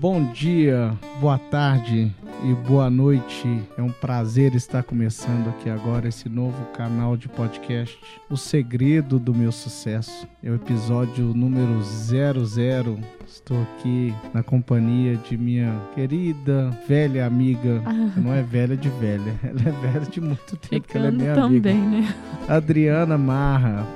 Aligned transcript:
Bom 0.00 0.32
dia, 0.32 0.96
boa 1.20 1.36
tarde 1.36 2.10
e 2.42 2.54
boa 2.66 2.88
noite. 2.88 3.62
É 3.76 3.82
um 3.82 3.92
prazer 3.92 4.54
estar 4.54 4.82
começando 4.82 5.48
aqui 5.50 5.68
agora 5.68 6.08
esse 6.08 6.26
novo 6.26 6.64
canal 6.72 7.18
de 7.18 7.28
podcast, 7.28 7.98
O 8.30 8.34
Segredo 8.34 9.18
do 9.18 9.34
Meu 9.34 9.52
Sucesso. 9.52 10.26
É 10.42 10.48
o 10.50 10.54
episódio 10.54 11.34
número 11.34 11.82
00. 11.82 12.98
Estou 13.28 13.60
aqui 13.60 14.14
na 14.32 14.42
companhia 14.42 15.16
de 15.16 15.36
minha 15.36 15.78
querida, 15.94 16.70
velha 16.88 17.26
amiga. 17.26 17.82
Ah. 17.84 17.92
Não 18.18 18.32
é 18.32 18.42
velha 18.42 18.78
de 18.78 18.88
velha, 18.88 19.34
ela 19.44 19.60
é 19.60 19.92
velha 19.92 20.06
de 20.06 20.18
muito 20.22 20.56
tempo, 20.56 20.88
que 20.88 20.96
ela 20.96 21.08
é 21.08 21.12
Ficando 21.12 21.22
minha 21.22 21.34
também, 21.34 21.76
amiga. 21.76 22.00
né? 22.08 22.14
Adriana 22.48 23.18
Marra. 23.18 23.86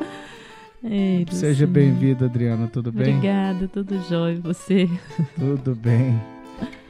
Ei, 0.87 1.25
Seja 1.31 1.67
bem-vinda, 1.67 2.27
Adriana, 2.27 2.69
tudo 2.69 2.93
bem? 2.93 3.17
Obrigada, 3.17 3.67
tudo 3.69 3.99
jóia. 4.03 4.39
Você? 4.43 4.87
Tudo 5.35 5.75
bem. 5.75 6.21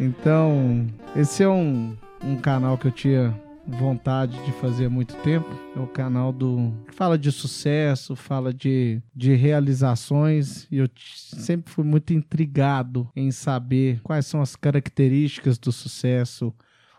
Então, 0.01 0.85
esse 1.15 1.45
é 1.45 1.49
um, 1.49 1.97
um 2.21 2.35
canal 2.37 2.77
que 2.77 2.89
eu 2.89 2.91
tinha 2.91 3.33
vontade 3.65 4.37
de 4.45 4.51
fazer 4.55 4.87
há 4.87 4.91
muito 4.91 5.15
tempo. 5.19 5.49
É 5.77 5.79
o 5.79 5.87
canal 5.87 6.33
do 6.33 6.75
que 6.89 6.93
fala 6.93 7.17
de 7.17 7.31
sucesso, 7.31 8.17
fala 8.17 8.53
de, 8.53 9.01
de 9.15 9.35
realizações. 9.35 10.67
E 10.73 10.79
eu 10.79 10.89
sempre 10.97 11.73
fui 11.73 11.85
muito 11.85 12.13
intrigado 12.13 13.09
em 13.15 13.31
saber 13.31 14.01
quais 14.03 14.27
são 14.27 14.43
as 14.43 14.57
características 14.57 15.57
do 15.57 15.71
sucesso, 15.71 16.53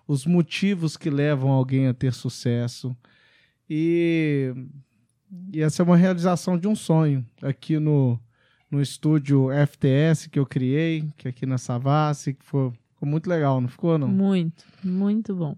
os 0.07 0.25
motivos 0.25 0.95
que 0.95 1.09
levam 1.09 1.51
alguém 1.51 1.87
a 1.87 1.93
ter 1.93 2.13
sucesso. 2.13 2.95
E, 3.69 4.53
e 5.53 5.61
essa 5.61 5.81
é 5.81 5.85
uma 5.85 5.97
realização 5.97 6.57
de 6.57 6.67
um 6.67 6.75
sonho 6.75 7.25
aqui 7.41 7.79
no, 7.79 8.19
no 8.69 8.81
estúdio 8.81 9.47
FTS 9.51 10.29
que 10.29 10.39
eu 10.39 10.45
criei, 10.45 11.07
que 11.17 11.27
é 11.27 11.31
aqui 11.31 11.45
na 11.45 11.57
Savassi, 11.57 12.33
que 12.33 12.45
foi, 12.45 12.71
ficou 12.93 13.07
muito 13.07 13.27
legal, 13.29 13.59
não 13.61 13.67
ficou, 13.67 13.97
não? 13.97 14.07
Muito, 14.07 14.63
muito 14.83 15.35
bom. 15.35 15.55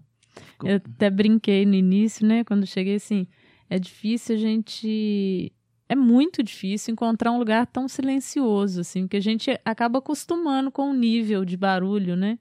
Ficou- 0.52 0.68
Eu 0.70 0.76
até 0.76 1.10
brinquei 1.10 1.66
no 1.66 1.74
início, 1.74 2.26
né? 2.26 2.44
Quando 2.44 2.66
cheguei 2.66 2.94
assim, 2.96 3.26
é 3.68 3.78
difícil 3.78 4.36
a 4.36 4.38
gente. 4.38 5.52
É 5.88 5.96
muito 5.96 6.42
difícil 6.42 6.92
encontrar 6.92 7.32
um 7.32 7.38
lugar 7.38 7.66
tão 7.66 7.88
silencioso, 7.88 8.80
assim, 8.82 9.02
porque 9.02 9.16
a 9.16 9.22
gente 9.22 9.50
acaba 9.64 9.98
acostumando 10.00 10.70
com 10.70 10.90
o 10.90 10.94
nível 10.94 11.44
de 11.46 11.56
barulho, 11.56 12.14
né? 12.14 12.38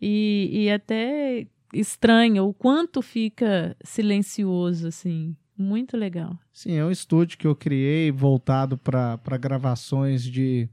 E, 0.00 0.48
e 0.52 0.70
até 0.70 1.46
estranha 1.72 2.42
o 2.42 2.52
quanto 2.52 3.00
fica 3.00 3.76
silencioso, 3.84 4.88
assim. 4.88 5.36
Muito 5.58 5.96
legal. 5.96 6.38
Sim, 6.52 6.72
é 6.74 6.84
um 6.84 6.90
estúdio 6.90 7.36
que 7.36 7.46
eu 7.46 7.56
criei 7.56 8.12
voltado 8.12 8.78
para 8.78 9.36
gravações 9.40 10.22
de, 10.22 10.68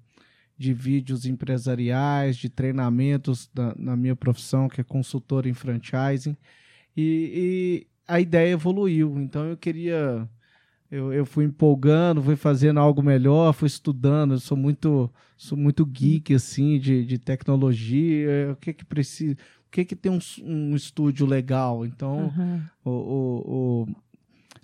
de 0.58 0.74
vídeos 0.74 1.26
empresariais, 1.26 2.38
de 2.38 2.50
treinamentos 2.50 3.50
da- 3.54 3.74
na 3.78 3.98
minha 3.98 4.16
profissão, 4.16 4.70
que 4.70 4.80
é 4.80 4.84
consultor 4.84 5.48
em 5.48 5.54
franchising. 5.54 6.38
E, 6.96 7.32
e 7.36 7.88
a 8.08 8.20
ideia 8.22 8.52
evoluiu, 8.54 9.18
então 9.20 9.46
eu 9.46 9.58
queria. 9.58 10.30
Eu, 10.92 11.12
eu 11.12 11.26
fui 11.26 11.46
empolgando, 11.46 12.22
fui 12.22 12.36
fazendo 12.36 12.80
algo 12.80 13.02
melhor, 13.02 13.52
fui 13.54 13.66
estudando. 13.68 14.36
Eu 14.36 14.40
sou 14.40 14.56
muito, 14.56 15.12
sou 15.36 15.58
muito 15.58 15.84
geek 15.84 16.34
assim 16.36 16.80
de, 16.80 17.04
de 17.04 17.18
tecnologia. 17.18 18.52
O 18.52 18.56
que 18.56 18.72
que 18.72 18.86
precisa? 18.86 19.34
O 19.34 19.72
que 19.72 19.84
que 19.84 19.96
tem 19.96 20.12
um, 20.12 20.20
um 20.44 20.76
estúdio 20.76 21.26
legal? 21.26 21.86
Então, 21.86 22.32
o, 22.86 22.92
o, 22.92 23.84
o- 23.84 23.88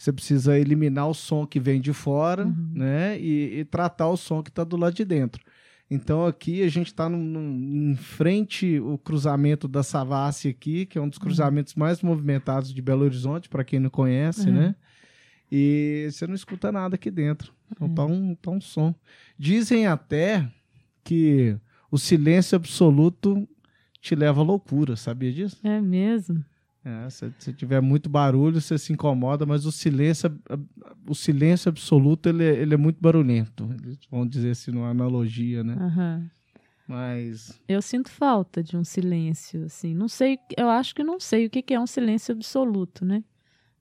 você 0.02 0.12
precisa 0.12 0.58
eliminar 0.58 1.08
o 1.08 1.14
som 1.14 1.46
que 1.46 1.60
vem 1.60 1.80
de 1.80 1.94
fora, 1.94 2.46
Uhum. 2.46 2.72
né? 2.74 3.20
E, 3.20 3.60
e 3.60 3.66
tratar 3.66 4.08
o 4.10 4.18
som 4.18 4.42
que 4.42 4.50
está 4.50 4.64
do 4.64 4.76
lado 4.78 4.96
de 4.96 5.06
dentro. 5.06 5.44
Então 5.90 6.26
aqui 6.26 6.64
a 6.64 6.70
gente 6.70 6.88
está 6.88 7.08
em 7.12 7.96
frente 7.96 8.80
o 8.80 8.98
cruzamento 8.98 9.68
da 9.68 9.84
Savassi 9.84 10.48
aqui, 10.48 10.86
que 10.86 10.98
é 10.98 11.02
um 11.02 11.10
dos 11.10 11.20
cruzamentos 11.20 11.76
mais 11.76 12.02
movimentados 12.02 12.74
de 12.74 12.82
Belo 12.82 13.04
Horizonte, 13.04 13.48
para 13.50 13.64
quem 13.64 13.80
não 13.80 13.90
conhece, 13.90 14.48
Uhum. 14.50 14.56
né? 14.56 14.76
E 15.52 16.08
você 16.10 16.26
não 16.26 16.34
escuta 16.34 16.72
nada 16.72 16.96
aqui 16.96 17.12
dentro. 17.12 17.54
Então 17.72 17.88
Uhum. 17.88 17.94
tá, 17.96 18.06
um, 18.06 18.36
tá 18.36 18.52
um 18.52 18.62
som. 18.62 18.96
Dizem 19.38 19.86
até 19.86 20.50
que 21.04 21.58
o 21.92 21.98
silêncio 21.98 22.56
absoluto 22.56 23.48
te 24.02 24.16
leva 24.16 24.40
à 24.42 24.44
loucura, 24.44 24.96
sabia 24.96 25.32
disso? 25.32 25.58
É 25.64 25.80
mesmo? 25.82 26.44
É, 26.84 27.10
se, 27.12 27.32
se 27.38 27.54
tiver 27.54 27.80
muito 27.82 28.10
barulho, 28.10 28.60
você 28.60 28.78
se 28.78 28.92
incomoda, 28.92 29.46
mas 29.46 29.66
o 29.68 29.72
silêncio, 29.72 30.36
o 31.08 31.14
silêncio 31.14 31.70
absoluto, 31.70 32.28
ele, 32.28 32.44
é- 32.44 32.60
ele 32.60 32.74
é 32.74 32.78
muito 32.78 33.00
barulhento. 33.00 33.70
Eles 33.84 34.00
vão 34.10 34.28
dizer 34.28 34.52
assim, 34.52 34.72
numa 34.72 34.90
analogia, 34.90 35.64
né? 35.64 35.76
Aham. 35.80 36.30
Mas, 36.88 37.62
Eu 37.68 37.82
sinto 37.82 38.10
falta 38.10 38.62
de 38.64 38.76
um 38.76 38.84
silêncio, 38.84 39.64
assim. 39.66 39.94
Não 39.94 40.08
sei, 40.08 40.38
eu 40.58 40.70
acho 40.70 40.94
que 40.94 41.04
não 41.04 41.20
sei 41.20 41.46
o 41.46 41.50
que 41.50 41.62
que 41.62 41.74
é 41.74 41.80
um 41.80 41.88
silêncio 41.88 42.34
absoluto, 42.34 43.06
né? 43.06 43.24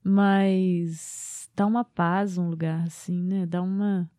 Mas 0.03 1.49
dá 1.55 1.65
uma 1.65 1.83
paz 1.83 2.37
um 2.37 2.49
lugar, 2.49 2.83
assim, 2.85 3.21
né? 3.23 3.45
Dá 3.45 3.61
uma. 3.61 4.09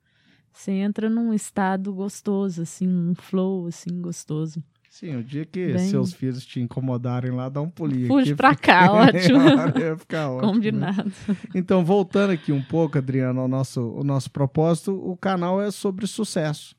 Você 0.52 0.72
entra 0.72 1.08
num 1.08 1.32
estado 1.32 1.92
gostoso, 1.94 2.62
assim, 2.62 2.86
um 2.86 3.14
flow, 3.14 3.66
assim, 3.66 4.00
gostoso. 4.02 4.62
Sim, 4.92 5.16
o 5.16 5.24
dia 5.24 5.44
que 5.46 5.72
Bem- 5.72 5.88
seus 5.88 6.12
filhos 6.12 6.44
te 6.44 6.60
incomodarem 6.60 7.30
lá, 7.30 7.48
dá 7.48 7.60
um 7.62 7.70
pulinho 7.70 8.08
Fuge 8.08 8.34
pra 8.34 8.54
cá, 8.54 8.92
ótimo. 8.92 9.40
Ficar 9.98 10.28
ótimo. 10.30 10.46
né? 10.46 10.52
Combinado. 10.52 11.12
Então, 11.54 11.82
voltando 11.84 12.30
aqui 12.30 12.52
um 12.52 12.62
pouco, 12.62 12.98
Adriano, 12.98 13.40
ao 13.40 13.48
nosso, 13.48 13.80
o 13.80 14.04
nosso 14.04 14.30
propósito, 14.30 14.92
o 14.94 15.16
canal 15.16 15.60
é 15.62 15.70
sobre 15.70 16.06
sucesso. 16.06 16.76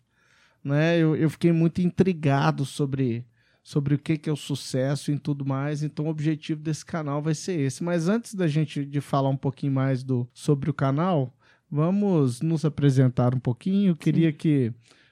Né? 0.63 0.97
Eu, 0.99 1.15
eu 1.15 1.29
fiquei 1.29 1.51
muito 1.51 1.81
intrigado 1.81 2.63
sobre, 2.65 3.25
sobre 3.63 3.95
o 3.95 3.97
que, 3.97 4.17
que 4.17 4.29
é 4.29 4.33
o 4.33 4.35
sucesso 4.37 5.11
e 5.11 5.17
tudo 5.17 5.43
mais, 5.45 5.81
então 5.83 6.05
o 6.05 6.09
objetivo 6.09 6.61
desse 6.61 6.85
canal 6.85 7.21
vai 7.21 7.33
ser 7.33 7.59
esse. 7.59 7.83
Mas 7.83 8.07
antes 8.07 8.35
da 8.35 8.47
gente 8.47 8.85
de 8.85 9.01
falar 9.01 9.29
um 9.29 9.35
pouquinho 9.35 9.73
mais 9.73 10.03
do, 10.03 10.25
sobre 10.33 10.69
o 10.69 10.73
canal, 10.73 11.33
vamos 11.69 12.41
nos 12.41 12.63
apresentar 12.63 13.33
um 13.35 13.39
pouquinho. 13.39 13.91
Eu 13.91 13.95
queria 13.95 14.31
que 14.31 14.71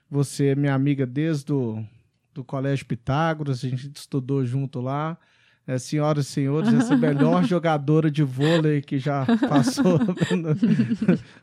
você 0.09 0.47
é 0.49 0.55
minha 0.55 0.73
amiga 0.75 1.05
desde 1.05 1.51
o 1.51 1.83
do 2.33 2.43
Colégio 2.43 2.85
Pitágoras, 2.85 3.63
a 3.63 3.69
gente 3.69 3.91
estudou 3.95 4.45
junto 4.45 4.79
lá. 4.79 5.17
É, 5.67 5.77
senhoras 5.77 6.25
e 6.25 6.29
senhores, 6.31 6.73
essa 6.73 6.97
melhor 6.97 7.43
jogadora 7.45 8.09
de 8.09 8.23
vôlei 8.23 8.81
que 8.81 8.97
já 8.97 9.27
passou 9.47 9.99
no, 10.35 10.57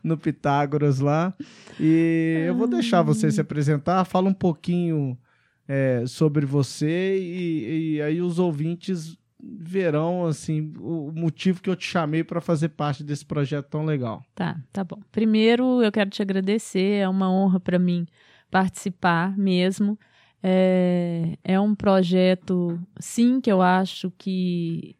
no 0.03 0.17
Pitágoras 0.17 0.99
lá. 0.99 1.33
E 1.79 2.43
eu 2.45 2.53
vou 2.53 2.67
deixar 2.67 3.01
você 3.01 3.31
se 3.31 3.39
apresentar, 3.39 4.03
fala 4.03 4.27
um 4.27 4.33
pouquinho 4.33 5.17
é, 5.65 6.03
sobre 6.05 6.45
você 6.45 7.17
e, 7.17 7.95
e 7.95 8.01
aí 8.01 8.21
os 8.21 8.39
ouvintes 8.39 9.17
verão 9.41 10.25
assim 10.25 10.73
o 10.79 11.11
motivo 11.15 11.61
que 11.61 11.69
eu 11.69 11.75
te 11.75 11.85
chamei 11.85 12.23
para 12.23 12.41
fazer 12.41 12.69
parte 12.69 13.03
desse 13.03 13.25
projeto 13.25 13.67
tão 13.67 13.85
legal. 13.85 14.21
Tá, 14.35 14.59
tá 14.73 14.83
bom. 14.83 14.99
Primeiro, 15.11 15.81
eu 15.81 15.91
quero 15.91 16.09
te 16.09 16.21
agradecer, 16.21 17.01
é 17.01 17.07
uma 17.07 17.31
honra 17.31 17.59
para 17.59 17.79
mim 17.79 18.05
participar 18.51 19.37
mesmo. 19.37 19.97
É, 20.41 21.37
é 21.43 21.59
um 21.59 21.75
projeto, 21.75 22.79
sim, 22.99 23.41
que 23.41 23.51
eu 23.51 23.61
acho 23.61 24.11
que 24.17 24.95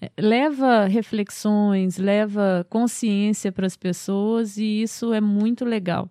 é, 0.00 0.10
leva 0.18 0.84
reflexões, 0.86 1.96
leva 1.96 2.66
consciência 2.68 3.50
para 3.50 3.66
as 3.66 3.76
pessoas 3.76 4.56
e 4.56 4.82
isso 4.82 5.12
é 5.12 5.20
muito 5.20 5.64
legal. 5.64 6.10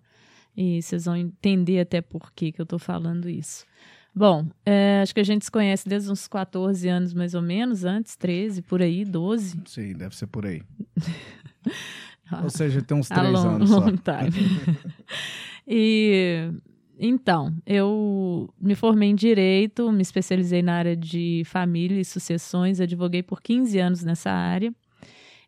E 0.55 0.81
vocês 0.81 1.05
vão 1.05 1.15
entender 1.15 1.79
até 1.79 2.01
por 2.01 2.31
que, 2.33 2.51
que 2.51 2.59
eu 2.61 2.63
estou 2.63 2.79
falando 2.79 3.29
isso. 3.29 3.65
Bom, 4.13 4.45
é, 4.65 4.99
acho 5.01 5.13
que 5.13 5.21
a 5.21 5.25
gente 5.25 5.45
se 5.45 5.51
conhece 5.51 5.87
desde 5.87 6.11
uns 6.11 6.27
14 6.27 6.87
anos 6.89 7.13
mais 7.13 7.33
ou 7.33 7.41
menos, 7.41 7.85
antes, 7.85 8.15
13, 8.17 8.61
por 8.61 8.81
aí, 8.81 9.05
12. 9.05 9.61
Sim, 9.65 9.93
deve 9.93 10.15
ser 10.15 10.27
por 10.27 10.45
aí. 10.45 10.61
Ou 12.43 12.49
seja, 12.49 12.81
tem 12.81 12.97
uns 12.97 13.11
A 13.11 13.15
três 13.15 13.33
long, 13.33 13.49
anos 13.55 13.69
só. 13.69 13.81
time. 13.81 14.77
e 15.67 16.49
então, 17.03 17.51
eu 17.65 18.47
me 18.61 18.75
formei 18.75 19.09
em 19.09 19.15
direito, 19.15 19.91
me 19.91 20.03
especializei 20.03 20.61
na 20.61 20.75
área 20.75 20.95
de 20.95 21.41
família 21.45 21.99
e 21.99 22.05
sucessões, 22.05 22.79
advoguei 22.79 23.23
por 23.23 23.41
15 23.41 23.79
anos 23.79 24.03
nessa 24.03 24.29
área. 24.31 24.71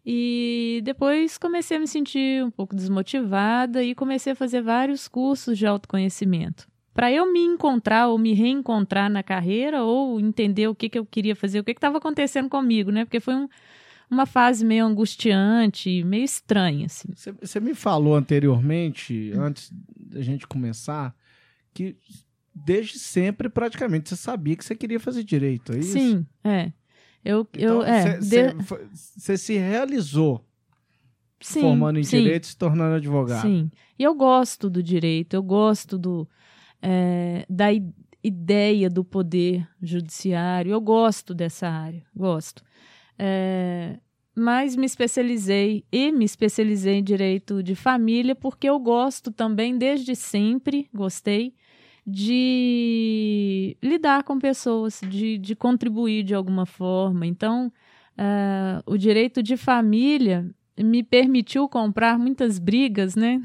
E 0.06 0.82
depois 0.84 1.38
comecei 1.38 1.78
a 1.78 1.80
me 1.80 1.88
sentir 1.88 2.44
um 2.44 2.52
pouco 2.52 2.76
desmotivada 2.76 3.84
e 3.84 3.96
comecei 3.96 4.34
a 4.34 4.36
fazer 4.36 4.62
vários 4.62 5.08
cursos 5.08 5.58
de 5.58 5.66
autoconhecimento. 5.66 6.68
Para 6.94 7.12
eu 7.12 7.32
me 7.32 7.40
encontrar 7.40 8.08
ou 8.10 8.18
me 8.18 8.34
reencontrar 8.34 9.10
na 9.10 9.24
carreira 9.24 9.84
ou 9.84 10.20
entender 10.20 10.68
o 10.68 10.76
que, 10.76 10.90
que 10.90 11.00
eu 11.00 11.06
queria 11.06 11.36
fazer, 11.36 11.60
o 11.60 11.64
que 11.64 11.72
estava 11.72 11.98
acontecendo 12.00 12.50
comigo, 12.50 12.92
né? 12.92 13.06
Porque 13.06 13.20
foi 13.20 13.34
um, 13.36 13.48
uma 14.12 14.26
fase 14.26 14.64
meio 14.66 14.86
angustiante, 14.86 16.04
meio 16.04 16.24
estranha, 16.24 16.86
assim. 16.88 17.08
Você- 17.16 17.32
Você 17.32 17.60
me 17.60 17.74
falou 17.74 18.16
anteriormente, 18.16 19.32
antes 19.36 19.72
da 19.98 20.22
gente 20.22 20.46
começar, 20.46 21.16
que 21.74 21.98
desde 22.54 23.00
sempre 23.00 23.50
praticamente 23.50 24.10
você 24.10 24.16
sabia 24.16 24.56
que 24.56 24.64
você 24.64 24.76
queria 24.76 25.00
fazer 25.00 25.24
direito, 25.24 25.74
é 25.74 25.80
isso? 25.80 25.94
Sim, 25.94 26.26
é. 26.44 26.72
Eu, 27.26 27.48
Então, 27.54 27.78
eu, 27.78 27.84
é, 27.84 28.20
você 28.20 28.54
de- 28.54 29.38
se 29.38 29.58
realizou 29.58 30.46
sim, 31.40 31.62
formando 31.62 32.00
em 32.00 32.04
sim, 32.04 32.18
direito 32.18 32.44
e 32.44 32.48
se 32.48 32.58
tornando 32.58 32.96
advogado. 32.96 33.42
Sim. 33.42 33.72
E 33.98 34.04
eu 34.04 34.14
gosto 34.14 34.70
do 34.70 34.84
direito, 34.84 35.34
eu 35.36 35.42
gosto 35.44 35.98
do. 35.98 36.28
é, 36.82 37.46
da, 37.50 37.68
ideia 38.24 38.90
do 38.90 39.04
poder 39.04 39.68
judiciário. 39.82 40.72
Eu 40.72 40.80
gosto 40.80 41.34
dessa 41.34 41.68
área, 41.68 42.06
gosto. 42.16 42.64
É, 43.20 44.00
mas 44.36 44.76
me 44.76 44.86
especializei 44.86 45.86
e 45.92 46.12
me 46.12 46.26
especializei 46.26 46.96
em 46.96 47.04
direito 47.04 47.62
de 47.62 47.76
família 47.76 48.34
porque 48.34 48.68
eu 48.68 48.80
gosto 48.80 49.30
também, 49.32 49.78
desde 49.78 50.16
sempre, 50.16 50.90
gostei, 50.94 51.54
de 52.06 53.78
lidar 53.82 54.24
com 54.24 54.38
pessoas, 54.38 55.00
de, 55.08 55.38
de 55.38 55.56
contribuir 55.56 56.24
de 56.24 56.36
alguma 56.36 56.66
forma. 56.66 57.26
Então, 57.26 57.72
uh, 58.18 58.84
o 58.86 58.98
direito 58.98 59.42
de 59.42 59.56
família 59.56 60.50
me 60.78 61.04
permitiu 61.04 61.70
comprar 61.70 62.18
muitas 62.18 62.60
brigas, 62.60 63.16
né? 63.16 63.42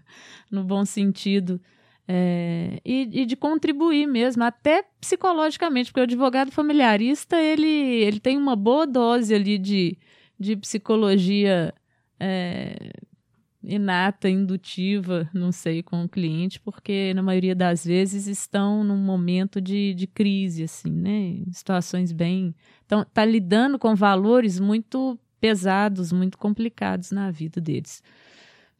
no 0.50 0.64
bom 0.64 0.84
sentido. 0.84 1.60
É, 2.06 2.80
e, 2.84 3.22
e, 3.22 3.24
de 3.24 3.34
contribuir 3.34 4.06
mesmo, 4.06 4.44
até 4.44 4.84
psicologicamente, 5.00 5.90
porque 5.90 6.00
o 6.00 6.02
advogado 6.02 6.52
familiarista 6.52 7.40
ele, 7.40 7.66
ele 7.66 8.20
tem 8.20 8.36
uma 8.36 8.54
boa 8.54 8.86
dose 8.86 9.34
ali 9.34 9.56
de, 9.56 9.96
de 10.38 10.54
psicologia 10.54 11.72
é, 12.20 12.90
inata, 13.66 14.28
indutiva, 14.28 15.28
não 15.32 15.50
sei, 15.50 15.82
com 15.82 16.04
o 16.04 16.08
cliente, 16.08 16.60
porque 16.60 17.12
na 17.14 17.22
maioria 17.22 17.54
das 17.54 17.84
vezes 17.84 18.26
estão 18.26 18.84
num 18.84 18.96
momento 18.96 19.60
de, 19.60 19.94
de 19.94 20.06
crise, 20.06 20.64
assim, 20.64 20.90
né? 20.90 21.42
Situações 21.50 22.12
bem. 22.12 22.54
Então, 22.84 23.04
tá 23.12 23.24
lidando 23.24 23.78
com 23.78 23.94
valores 23.94 24.60
muito 24.60 25.18
pesados, 25.40 26.12
muito 26.12 26.38
complicados 26.38 27.10
na 27.10 27.30
vida 27.30 27.60
deles. 27.60 28.02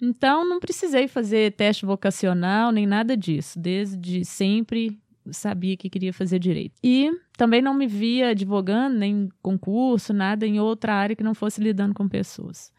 Então, 0.00 0.48
não 0.48 0.60
precisei 0.60 1.08
fazer 1.08 1.52
teste 1.52 1.86
vocacional 1.86 2.70
nem 2.70 2.86
nada 2.86 3.16
disso. 3.16 3.58
Desde 3.58 4.24
sempre 4.24 4.98
sabia 5.30 5.76
que 5.76 5.88
queria 5.88 6.12
fazer 6.12 6.38
direito. 6.38 6.74
E 6.82 7.10
também 7.36 7.62
não 7.62 7.74
me 7.74 7.86
via 7.86 8.30
advogando, 8.30 8.96
nem 8.96 9.28
concurso, 9.40 10.12
nada 10.12 10.46
em 10.46 10.60
outra 10.60 10.94
área 10.94 11.16
que 11.16 11.22
não 11.22 11.34
fosse 11.34 11.60
lidando 11.60 11.94
com 11.94 12.08
pessoas. 12.08 12.72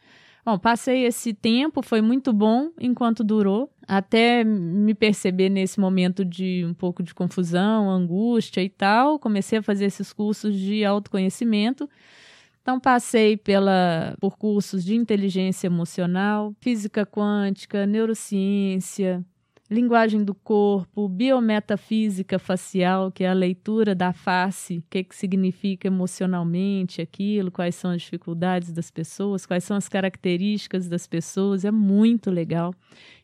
Bom, 0.45 0.59
passei 0.59 1.05
esse 1.05 1.33
tempo, 1.33 1.81
foi 1.81 2.01
muito 2.01 2.31
bom 2.31 2.69
enquanto 2.79 3.23
durou, 3.23 3.67
até 3.87 4.43
me 4.43 4.93
perceber 4.93 5.49
nesse 5.49 5.79
momento 5.79 6.23
de 6.23 6.63
um 6.63 6.73
pouco 6.73 7.01
de 7.01 7.15
confusão, 7.15 7.89
angústia 7.89 8.61
e 8.61 8.69
tal. 8.69 9.17
Comecei 9.17 9.57
a 9.57 9.63
fazer 9.63 9.85
esses 9.85 10.13
cursos 10.13 10.55
de 10.55 10.85
autoconhecimento 10.85 11.89
então 12.65 12.79
passei 12.79 13.37
pela 13.37 14.17
por 14.19 14.39
cursos 14.39 14.83
de 14.83 14.95
inteligência 14.95 15.67
emocional, 15.67 16.51
física 16.59 17.05
quântica, 17.05 17.85
neurociência, 17.85 19.23
linguagem 19.69 20.23
do 20.23 20.35
corpo, 20.35 21.09
biometafísica 21.09 22.37
facial, 22.37 23.11
que 23.11 23.23
é 23.23 23.29
a 23.29 23.33
leitura 23.33 23.95
da 23.95 24.13
face, 24.13 24.77
o 24.77 24.83
que, 24.89 25.03
que 25.03 25.15
significa 25.15 25.87
emocionalmente 25.87 27.01
aquilo, 27.01 27.51
quais 27.51 27.75
são 27.75 27.91
as 27.91 28.01
dificuldades 28.03 28.71
das 28.71 28.91
pessoas, 28.91 29.45
quais 29.45 29.63
são 29.63 29.75
as 29.75 29.89
características 29.89 30.87
das 30.87 31.07
pessoas, 31.07 31.65
é 31.65 31.71
muito 31.71 32.29
legal. 32.29 32.73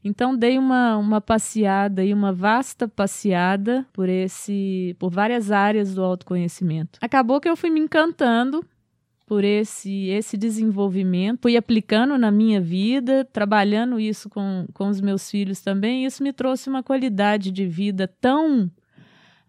Então 0.04 0.36
dei 0.36 0.58
uma, 0.58 0.98
uma 0.98 1.22
passeada 1.22 2.04
e 2.04 2.14
uma 2.14 2.34
vasta 2.34 2.88
passeada 2.88 3.86
por 3.94 4.10
esse 4.10 4.96
por 4.98 5.12
várias 5.12 5.52
áreas 5.52 5.94
do 5.94 6.04
autoconhecimento. 6.04 6.98
Acabou 7.02 7.40
que 7.40 7.48
eu 7.48 7.56
fui 7.56 7.70
me 7.70 7.80
encantando 7.80 8.66
por 9.32 9.46
esse, 9.46 10.10
esse 10.10 10.36
desenvolvimento. 10.36 11.44
Fui 11.44 11.56
aplicando 11.56 12.18
na 12.18 12.30
minha 12.30 12.60
vida, 12.60 13.24
trabalhando 13.24 13.98
isso 13.98 14.30
com, 14.30 14.68
com 14.74 14.90
os 14.90 15.00
meus 15.00 15.32
filhos 15.32 15.62
também. 15.62 16.04
Isso 16.06 16.22
me 16.22 16.34
trouxe 16.34 16.68
uma 16.70 16.84
qualidade 16.84 17.50
de 17.50 17.66
vida 17.66 18.10
tão 18.20 18.70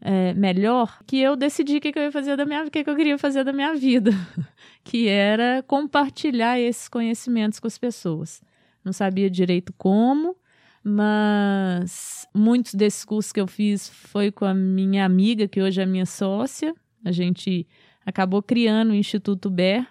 é, 0.00 0.34
melhor 0.34 1.00
que 1.04 1.18
eu 1.18 1.34
decidi 1.34 1.78
o 1.78 1.80
que, 1.80 1.90
que, 1.90 1.98
eu 1.98 2.04
ia 2.04 2.12
fazer 2.12 2.36
da 2.36 2.44
minha, 2.44 2.62
o 2.62 2.70
que, 2.70 2.84
que 2.84 2.88
eu 2.88 2.94
queria 2.94 3.18
fazer 3.18 3.42
da 3.42 3.52
minha 3.52 3.74
vida, 3.74 4.12
que 4.84 5.08
era 5.08 5.64
compartilhar 5.66 6.60
esses 6.60 6.86
conhecimentos 6.88 7.58
com 7.58 7.66
as 7.66 7.76
pessoas. 7.76 8.40
Não 8.84 8.92
sabia 8.92 9.28
direito 9.28 9.74
como, 9.76 10.36
mas 10.84 12.28
muitos 12.32 12.74
desses 12.74 13.04
cursos 13.04 13.32
que 13.32 13.40
eu 13.40 13.48
fiz 13.48 13.88
foi 13.88 14.30
com 14.30 14.44
a 14.44 14.54
minha 14.54 15.04
amiga, 15.04 15.48
que 15.48 15.60
hoje 15.60 15.82
é 15.82 15.86
minha 15.86 16.06
sócia. 16.06 16.72
A 17.04 17.10
gente 17.10 17.66
acabou 18.04 18.42
criando 18.42 18.90
o 18.90 18.94
Instituto 18.94 19.50
BER, 19.50 19.86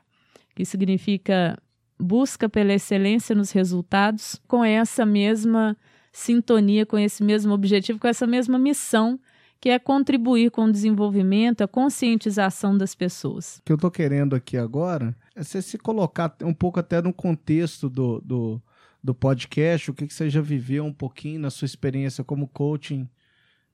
que 0.56 0.66
significa 0.66 1.58
busca 2.00 2.50
pela 2.50 2.74
excelência 2.74 3.36
nos 3.36 3.52
resultados, 3.52 4.42
com 4.48 4.64
essa 4.66 5.06
mesma 5.06 5.78
sintonia, 6.12 6.86
com 6.86 6.98
esse 6.98 7.24
mesmo 7.24 7.54
objetivo, 7.54 8.00
com 8.00 8.08
essa 8.08 8.28
mesma 8.28 8.58
missão, 8.58 9.20
que 9.60 9.70
é 9.70 9.78
contribuir 9.78 10.50
com 10.50 10.66
o 10.66 10.72
desenvolvimento, 10.72 11.62
a 11.62 11.68
conscientização 11.68 12.76
das 12.76 12.96
pessoas. 12.96 13.58
O 13.58 13.64
que 13.64 13.72
eu 13.72 13.76
estou 13.76 13.92
querendo 13.92 14.36
aqui 14.36 14.58
agora 14.58 15.16
é 15.36 15.44
você 15.44 15.62
se 15.62 15.78
colocar 15.78 16.36
um 16.42 16.54
pouco 16.54 16.80
até 16.80 17.00
no 17.02 17.14
contexto 17.14 17.88
do, 17.88 18.20
do, 18.22 18.62
do 19.04 19.14
podcast, 19.14 19.92
o 19.92 19.94
que, 19.94 20.08
que 20.08 20.14
você 20.14 20.30
já 20.30 20.42
viveu 20.42 20.84
um 20.84 20.94
pouquinho 20.94 21.40
na 21.40 21.52
sua 21.52 21.68
experiência 21.68 22.24
como 22.24 22.48
coaching 22.48 23.08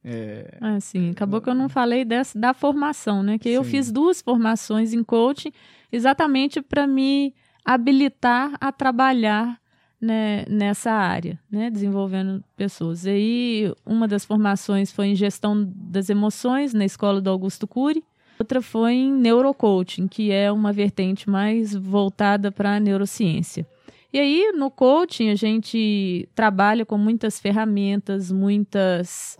é, 0.04 0.58
ah, 0.62 0.80
sim. 0.80 1.12
Acabou 1.12 1.42
que 1.42 1.50
eu 1.50 1.54
não 1.54 1.68
falei 1.68 2.06
dessa, 2.06 2.38
da 2.40 2.54
formação, 2.54 3.22
né? 3.22 3.38
Que 3.38 3.50
sim. 3.50 3.56
eu 3.56 3.64
fiz 3.64 3.92
duas 3.92 4.22
formações 4.22 4.94
em 4.94 5.04
coaching 5.04 5.52
exatamente 5.92 6.62
para 6.62 6.88
me 6.88 7.34
habilitar 7.66 8.54
a 8.62 8.72
trabalhar 8.72 9.60
né, 10.00 10.46
nessa 10.48 10.92
área, 10.92 11.40
né? 11.52 11.70
Desenvolvendo 11.70 12.44
pessoas. 12.56 13.06
E 13.06 13.10
aí, 13.10 13.74
uma 13.86 14.08
das 14.08 14.24
formações 14.24 14.92
foi 14.92 15.08
em 15.08 15.16
gestão 15.16 15.70
das 15.76 16.10
emoções 16.10 16.74
na 16.74 16.86
escola 16.86 17.20
do 17.20 17.30
Augusto 17.30 17.68
Cury. 17.68 18.04
Outra 18.40 18.62
foi 18.62 18.94
em 18.94 19.12
neurocoaching, 19.12 20.08
que 20.08 20.32
é 20.32 20.52
uma 20.52 20.72
vertente 20.72 21.30
mais 21.30 21.74
voltada 21.74 22.52
para 22.52 22.76
a 22.76 22.80
neurociência. 22.80 23.68
E 24.14 24.20
aí, 24.20 24.54
no 24.56 24.72
coaching, 24.72 25.32
a 25.32 25.36
gente 25.36 26.30
trabalha 26.34 26.86
com 26.86 26.98
muitas 26.98 27.40
ferramentas, 27.40 28.32
muitas 28.32 29.38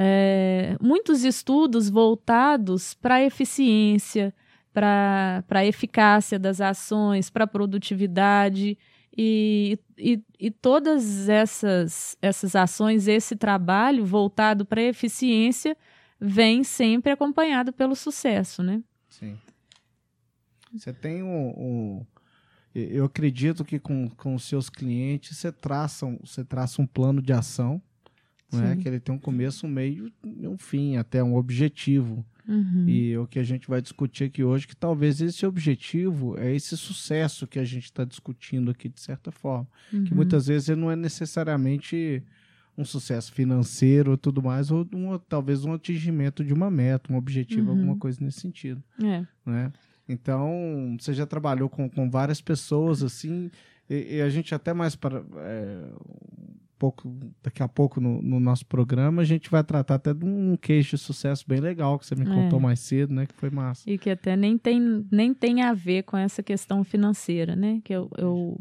é, 0.00 0.76
muitos 0.80 1.24
estudos 1.24 1.90
voltados 1.90 2.94
para 2.94 3.16
a 3.16 3.24
eficiência, 3.24 4.32
para 4.72 5.42
a 5.50 5.66
eficácia 5.66 6.38
das 6.38 6.60
ações, 6.60 7.28
para 7.28 7.42
a 7.42 7.48
produtividade. 7.48 8.78
E, 9.16 9.76
e, 9.98 10.22
e, 10.38 10.52
todas 10.52 11.28
essas, 11.28 12.16
essas 12.22 12.54
ações, 12.54 13.08
esse 13.08 13.34
trabalho 13.34 14.06
voltado 14.06 14.64
para 14.64 14.80
a 14.80 14.84
eficiência, 14.84 15.76
vem 16.20 16.62
sempre 16.62 17.10
acompanhado 17.10 17.72
pelo 17.72 17.96
sucesso, 17.96 18.62
né? 18.62 18.80
Sim. 19.08 19.36
Você 20.72 20.92
tem 20.92 21.24
um, 21.24 21.48
um 21.48 22.06
eu 22.72 23.06
acredito 23.06 23.64
que 23.64 23.80
com, 23.80 24.08
com 24.10 24.38
seus 24.38 24.70
clientes 24.70 25.36
você 25.36 25.50
traça, 25.50 26.06
você 26.20 26.44
traça 26.44 26.80
um 26.80 26.86
plano 26.86 27.20
de 27.20 27.32
ação 27.32 27.82
é? 28.52 28.76
Que 28.76 28.88
ele 28.88 29.00
tem 29.00 29.14
um 29.14 29.18
começo, 29.18 29.66
um 29.66 29.70
meio 29.70 30.10
e 30.24 30.46
um 30.46 30.56
fim, 30.56 30.96
até 30.96 31.22
um 31.22 31.36
objetivo. 31.36 32.24
Uhum. 32.48 32.88
E 32.88 33.16
o 33.18 33.26
que 33.26 33.38
a 33.38 33.44
gente 33.44 33.68
vai 33.68 33.82
discutir 33.82 34.24
aqui 34.24 34.42
hoje, 34.42 34.66
que 34.66 34.74
talvez 34.74 35.20
esse 35.20 35.44
objetivo 35.44 36.38
é 36.38 36.54
esse 36.54 36.76
sucesso 36.78 37.46
que 37.46 37.58
a 37.58 37.64
gente 37.64 37.84
está 37.84 38.04
discutindo 38.04 38.70
aqui, 38.70 38.88
de 38.88 39.00
certa 39.00 39.30
forma. 39.30 39.68
Uhum. 39.92 40.04
Que 40.04 40.14
muitas 40.14 40.46
vezes 40.46 40.70
ele 40.70 40.80
não 40.80 40.90
é 40.90 40.96
necessariamente 40.96 42.22
um 42.76 42.84
sucesso 42.84 43.32
financeiro 43.32 44.12
ou 44.12 44.16
tudo 44.16 44.42
mais, 44.42 44.70
ou 44.70 44.88
um, 44.94 45.18
talvez 45.18 45.64
um 45.64 45.74
atingimento 45.74 46.42
de 46.42 46.54
uma 46.54 46.70
meta, 46.70 47.12
um 47.12 47.16
objetivo, 47.16 47.70
uhum. 47.70 47.76
alguma 47.76 47.96
coisa 47.96 48.24
nesse 48.24 48.40
sentido. 48.40 48.82
É. 49.02 49.26
Né? 49.44 49.72
Então, 50.08 50.96
você 50.98 51.12
já 51.12 51.26
trabalhou 51.26 51.68
com, 51.68 51.90
com 51.90 52.08
várias 52.08 52.40
pessoas, 52.40 53.02
assim, 53.02 53.50
e, 53.90 54.16
e 54.16 54.22
a 54.22 54.30
gente 54.30 54.54
até 54.54 54.72
mais 54.72 54.96
para... 54.96 55.22
É, 55.36 55.84
pouco, 56.78 57.14
daqui 57.42 57.62
a 57.62 57.68
pouco 57.68 58.00
no, 58.00 58.22
no, 58.22 58.38
nosso 58.38 58.64
programa, 58.64 59.22
a 59.22 59.24
gente 59.24 59.50
vai 59.50 59.64
tratar 59.64 59.96
até 59.96 60.14
de 60.14 60.24
um 60.24 60.56
queixo 60.56 60.96
de 60.96 61.02
sucesso 61.02 61.44
bem 61.46 61.60
legal 61.60 61.98
que 61.98 62.06
você 62.06 62.14
me 62.14 62.22
é. 62.22 62.34
contou 62.34 62.60
mais 62.60 62.80
cedo, 62.80 63.12
né? 63.12 63.26
Que 63.26 63.34
foi 63.34 63.50
massa. 63.50 63.88
E 63.90 63.98
que 63.98 64.10
até 64.10 64.36
nem 64.36 64.56
tem, 64.56 65.06
nem 65.10 65.34
tem 65.34 65.62
a 65.62 65.74
ver 65.74 66.04
com 66.04 66.16
essa 66.16 66.42
questão 66.42 66.84
financeira, 66.84 67.56
né? 67.56 67.80
Que 67.84 67.92
eu, 67.92 68.08
eu 68.16 68.60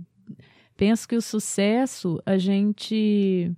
penso 0.76 1.08
que 1.08 1.16
o 1.16 1.22
sucesso, 1.22 2.22
a 2.26 2.38
gente 2.38 3.52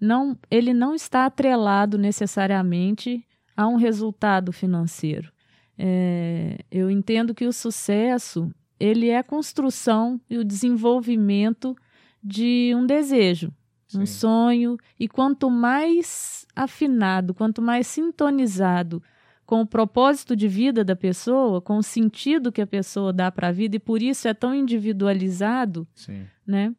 não, 0.00 0.36
ele 0.50 0.74
não 0.74 0.94
está 0.94 1.26
atrelado 1.26 1.96
necessariamente 1.96 3.24
a 3.56 3.68
um 3.68 3.76
resultado 3.76 4.52
financeiro. 4.52 5.32
É, 5.78 6.58
eu 6.70 6.90
entendo 6.90 7.34
que 7.34 7.46
o 7.46 7.52
sucesso 7.52 8.50
ele 8.78 9.08
é 9.08 9.18
a 9.18 9.24
construção 9.24 10.20
e 10.28 10.38
o 10.38 10.44
desenvolvimento 10.44 11.76
de 12.22 12.72
um 12.76 12.84
desejo, 12.84 13.52
um 13.94 14.06
sonho. 14.06 14.76
E 14.98 15.08
quanto 15.08 15.50
mais 15.50 16.46
afinado, 16.54 17.34
quanto 17.34 17.60
mais 17.62 17.86
sintonizado 17.86 19.02
com 19.44 19.60
o 19.60 19.66
propósito 19.66 20.34
de 20.34 20.48
vida 20.48 20.82
da 20.84 20.96
pessoa, 20.96 21.60
com 21.60 21.76
o 21.76 21.82
sentido 21.82 22.52
que 22.52 22.62
a 22.62 22.66
pessoa 22.66 23.12
dá 23.12 23.30
para 23.30 23.48
a 23.48 23.52
vida, 23.52 23.76
e 23.76 23.78
por 23.78 24.00
isso 24.00 24.26
é 24.26 24.32
tão 24.32 24.54
individualizado, 24.54 25.86
Sim. 25.94 26.24
né? 26.46 26.74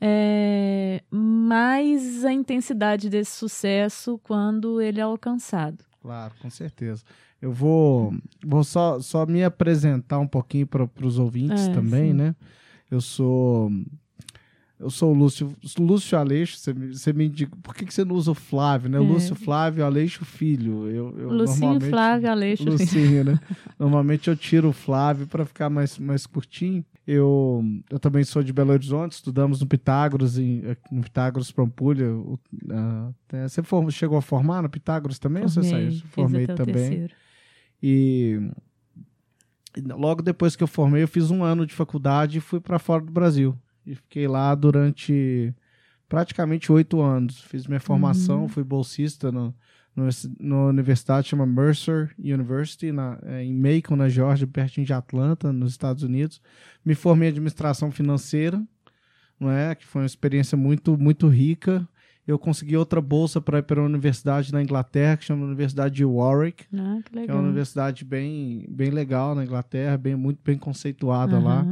É, 0.00 1.02
mais 1.10 2.24
a 2.24 2.32
intensidade 2.32 3.08
desse 3.08 3.36
sucesso 3.36 4.18
quando 4.22 4.80
ele 4.80 5.00
é 5.00 5.02
alcançado. 5.02 5.84
Claro, 6.02 6.34
com 6.40 6.50
certeza. 6.50 7.02
Eu 7.40 7.52
vou, 7.52 8.14
vou 8.44 8.62
só, 8.64 9.00
só 9.00 9.24
me 9.24 9.42
apresentar 9.44 10.18
um 10.18 10.26
pouquinho 10.26 10.66
para 10.66 10.88
os 11.02 11.18
ouvintes 11.18 11.68
É, 11.68 11.72
também, 11.72 12.10
sim. 12.10 12.16
né? 12.16 12.34
Eu 12.90 13.00
sou 13.00 13.70
eu 14.78 14.90
sou 14.90 15.12
o 15.12 15.14
Lúcio, 15.14 15.56
Lúcio 15.78 16.18
Aleixo, 16.18 16.58
você 16.58 16.74
me, 16.74 16.94
você 16.94 17.12
me 17.12 17.26
indica, 17.26 17.56
por 17.62 17.74
que, 17.74 17.86
que 17.86 17.94
você 17.94 18.04
não 18.04 18.14
usa 18.14 18.32
o 18.32 18.34
Flávio, 18.34 18.90
né? 18.90 18.98
É. 18.98 19.00
Lúcio 19.00 19.34
Flávio 19.34 19.84
Aleixo 19.84 20.24
Filho. 20.24 20.86
Eu, 20.90 21.18
eu 21.18 21.30
Lucinho, 21.30 21.80
Flávio, 21.80 22.30
Aleixo. 22.30 22.64
Lucinho, 22.64 23.24
né? 23.24 23.40
Normalmente 23.78 24.28
eu 24.28 24.36
tiro 24.36 24.68
o 24.68 24.72
Flávio 24.72 25.26
para 25.26 25.46
ficar 25.46 25.70
mais, 25.70 25.98
mais 25.98 26.26
curtinho. 26.26 26.84
Eu, 27.06 27.64
eu 27.88 27.98
também 27.98 28.22
sou 28.24 28.42
de 28.42 28.52
Belo 28.52 28.72
Horizonte, 28.72 29.12
estudamos 29.12 29.60
no 29.60 29.66
Pitágoras, 29.66 30.36
em, 30.36 30.62
no 30.92 31.02
Pitágoras 31.02 31.50
Pampulha. 31.50 32.08
Até- 33.26 33.48
você 33.48 33.62
chegou 33.92 34.18
a 34.18 34.22
formar 34.22 34.60
no 34.62 34.68
Pitágoras 34.68 35.18
também? 35.18 35.42
ou 35.42 35.48
você 35.48 35.62
saiu? 35.62 35.92
Formei 36.10 36.46
também. 36.46 36.74
terceiro. 36.74 37.14
E 37.82 38.50
logo 39.94 40.22
depois 40.22 40.54
que 40.54 40.62
eu 40.62 40.66
formei, 40.66 41.02
eu 41.02 41.08
fiz 41.08 41.30
um 41.30 41.42
ano 41.42 41.66
de 41.66 41.72
faculdade 41.74 42.38
e 42.38 42.40
fui 42.40 42.60
para 42.60 42.78
fora 42.78 43.02
do 43.02 43.12
Brasil. 43.12 43.56
E 43.86 43.94
fiquei 43.94 44.26
lá 44.26 44.54
durante 44.54 45.54
praticamente 46.08 46.70
oito 46.72 47.00
anos. 47.00 47.40
Fiz 47.40 47.66
minha 47.66 47.80
formação, 47.80 48.42
Uhum. 48.42 48.48
fui 48.48 48.64
bolsista 48.64 49.30
no, 49.32 49.54
no, 49.94 50.08
na 50.40 50.66
universidade 50.66 51.28
chama 51.28 51.46
Mercer 51.46 52.10
University, 52.18 52.92
na, 52.92 53.18
é, 53.24 53.42
em 53.44 53.54
Macon, 53.54 53.96
na 53.96 54.08
Georgia, 54.08 54.46
pertinho 54.46 54.86
de 54.86 54.92
Atlanta, 54.92 55.52
nos 55.52 55.70
Estados 55.72 56.02
Unidos. 56.02 56.40
Me 56.84 56.94
formei 56.94 57.28
em 57.28 57.32
administração 57.32 57.90
financeira, 57.90 58.62
não 59.40 59.50
é? 59.50 59.74
Que 59.74 59.86
foi 59.86 60.02
uma 60.02 60.06
experiência 60.06 60.56
muito, 60.56 60.96
muito 60.98 61.28
rica. 61.28 61.86
Eu 62.26 62.40
consegui 62.40 62.76
outra 62.76 63.00
bolsa 63.00 63.40
para 63.40 63.60
ir 63.60 63.62
para 63.62 63.80
uma 63.80 63.86
universidade 63.88 64.52
na 64.52 64.60
Inglaterra, 64.60 65.16
que 65.16 65.24
chama 65.24 65.46
Universidade 65.46 65.94
de 65.94 66.04
Warwick 66.04 66.64
Ah, 66.76 66.98
que 67.04 67.12
que 67.12 67.30
é 67.30 67.32
uma 67.32 67.42
universidade 67.44 68.04
bem, 68.04 68.66
bem 68.68 68.90
legal 68.90 69.34
na 69.36 69.44
Inglaterra, 69.44 69.96
bem, 69.96 70.16
muito 70.16 70.40
bem 70.44 70.58
conceituada 70.58 71.38
lá. 71.38 71.64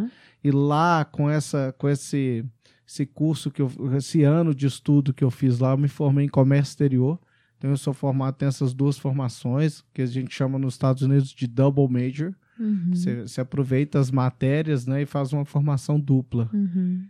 E 0.45 0.51
lá, 0.51 1.07
com, 1.07 1.31
essa, 1.31 1.75
com 1.79 1.89
esse, 1.89 2.45
esse 2.87 3.07
curso, 3.07 3.51
que 3.51 3.63
eu, 3.63 3.71
esse 3.97 4.23
ano 4.23 4.55
de 4.55 4.67
estudo 4.67 5.15
que 5.15 5.25
eu 5.25 5.31
fiz 5.31 5.59
lá, 5.59 5.71
eu 5.71 5.79
me 5.79 5.89
formei 5.89 6.27
em 6.27 6.29
comércio 6.29 6.73
exterior. 6.73 7.19
Então, 7.57 7.71
eu 7.71 7.79
sou 7.79 7.95
formado, 7.95 8.35
tem 8.35 8.47
essas 8.47 8.75
duas 8.75 8.99
formações, 8.99 9.83
que 9.95 10.03
a 10.03 10.07
gente 10.07 10.35
chama 10.35 10.59
nos 10.59 10.75
Estados 10.75 11.03
Unidos 11.03 11.31
de 11.31 11.47
double 11.47 11.89
major. 11.89 12.35
Uhum. 12.61 12.91
Você, 12.93 13.23
você 13.23 13.41
aproveita 13.41 13.99
as 13.99 14.11
matérias 14.11 14.87
né, 14.87 15.01
e 15.01 15.07
faz 15.07 15.33
uma 15.33 15.47
formação 15.47 15.99
dupla. 15.99 16.51
Uhum. 16.53 17.07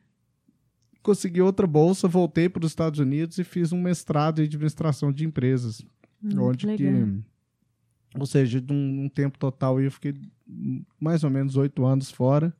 Consegui 1.02 1.42
outra 1.42 1.66
bolsa, 1.66 2.06
voltei 2.06 2.48
para 2.48 2.64
os 2.64 2.70
Estados 2.70 3.00
Unidos 3.00 3.36
e 3.38 3.42
fiz 3.42 3.72
um 3.72 3.82
mestrado 3.82 4.40
em 4.40 4.44
administração 4.44 5.12
de 5.12 5.24
empresas. 5.26 5.84
Hum, 6.22 6.40
onde 6.40 6.66
que, 6.68 6.84
legal. 6.84 7.08
ou 8.18 8.24
seja, 8.24 8.60
de 8.60 8.72
um, 8.72 9.04
um 9.04 9.08
tempo 9.08 9.38
total 9.38 9.78
eu 9.80 9.90
fiquei 9.90 10.14
mais 10.98 11.24
ou 11.24 11.28
menos 11.28 11.56
oito 11.56 11.84
anos 11.84 12.10
fora 12.10 12.54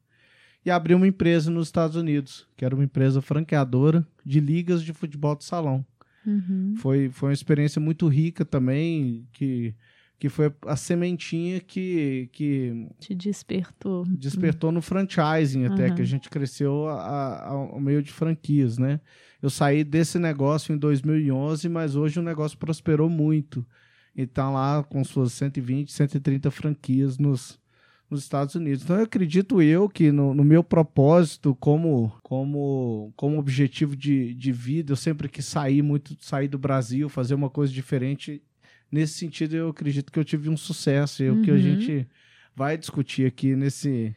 e 0.64 0.70
abri 0.70 0.94
uma 0.94 1.06
empresa 1.06 1.50
nos 1.50 1.68
Estados 1.68 1.96
Unidos, 1.96 2.46
que 2.56 2.64
era 2.64 2.74
uma 2.74 2.84
empresa 2.84 3.20
franqueadora 3.20 4.06
de 4.24 4.40
ligas 4.40 4.82
de 4.82 4.92
futebol 4.92 5.36
de 5.36 5.44
salão. 5.44 5.84
Uhum. 6.26 6.74
Foi, 6.78 7.10
foi 7.10 7.28
uma 7.28 7.34
experiência 7.34 7.80
muito 7.80 8.08
rica 8.08 8.44
também, 8.46 9.26
que, 9.32 9.74
que 10.18 10.28
foi 10.30 10.50
a 10.66 10.74
sementinha 10.74 11.60
que, 11.60 12.30
que 12.32 12.88
Te 12.98 13.14
despertou. 13.14 14.04
despertou 14.06 14.72
no 14.72 14.80
franchising 14.80 15.66
até, 15.66 15.86
Aham. 15.88 15.94
que 15.96 16.02
a 16.02 16.06
gente 16.06 16.30
cresceu 16.30 16.88
a- 16.88 17.02
a- 17.02 17.48
ao 17.50 17.78
meio 17.80 18.02
de 18.02 18.10
franquias, 18.10 18.78
né? 18.78 19.00
Eu 19.42 19.50
saí 19.50 19.84
desse 19.84 20.18
negócio 20.18 20.74
em 20.74 20.78
2011, 20.78 21.68
mas 21.68 21.94
hoje 21.94 22.18
o 22.18 22.22
negócio 22.22 22.56
prosperou 22.56 23.10
muito. 23.10 23.66
E 24.16 24.26
tá 24.26 24.48
lá 24.48 24.82
com 24.82 25.04
suas 25.04 25.32
120, 25.32 25.92
130 25.92 26.50
franquias 26.50 27.18
nos, 27.18 27.58
nos 28.10 28.22
Estados 28.22 28.54
Unidos. 28.54 28.84
Então 28.84 28.96
eu 28.96 29.04
acredito 29.04 29.60
eu 29.62 29.88
que 29.88 30.12
no, 30.12 30.34
no 30.34 30.44
meu 30.44 30.62
propósito 30.62 31.54
como, 31.56 32.12
como, 32.22 33.12
como 33.16 33.38
objetivo 33.38 33.96
de, 33.96 34.34
de 34.34 34.52
vida, 34.52 34.92
eu 34.92 34.96
sempre 34.96 35.28
quis 35.28 35.46
sair 35.46 35.82
muito, 35.82 36.16
sair 36.20 36.48
do 36.48 36.58
Brasil, 36.58 37.08
fazer 37.08 37.34
uma 37.34 37.50
coisa 37.50 37.72
diferente. 37.72 38.42
Nesse 38.92 39.14
sentido, 39.14 39.56
eu 39.56 39.68
acredito 39.70 40.12
que 40.12 40.18
eu 40.18 40.24
tive 40.24 40.48
um 40.48 40.56
sucesso. 40.56 41.22
E 41.22 41.26
é 41.26 41.32
o 41.32 41.42
que 41.42 41.50
a 41.50 41.54
Uhum. 41.54 41.60
gente 41.60 42.06
vai 42.54 42.78
discutir 42.78 43.26
aqui 43.26 43.56
nesse, 43.56 44.14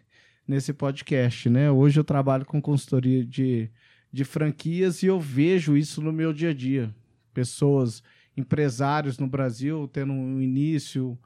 nesse 0.47 0.73
podcast, 0.73 1.49
né? 1.49 1.71
Hoje 1.71 1.99
eu 1.99 2.03
trabalho 2.03 2.45
com 2.45 2.61
consultoria 2.61 3.25
de, 3.25 3.69
de 4.13 4.23
franquias 4.23 5.01
e 5.01 5.07
eu 5.07 5.19
vejo 5.19 5.75
isso 5.75 6.01
no 6.01 6.13
meu 6.13 6.31
dia 6.31 6.51
a 6.51 6.53
dia. 6.53 6.93
Pessoas, 7.33 8.03
empresários 8.35 9.17
no 9.17 9.25
Brasil 9.27 9.89
tendo 9.91 10.13
um 10.13 10.39
início, 10.39 11.17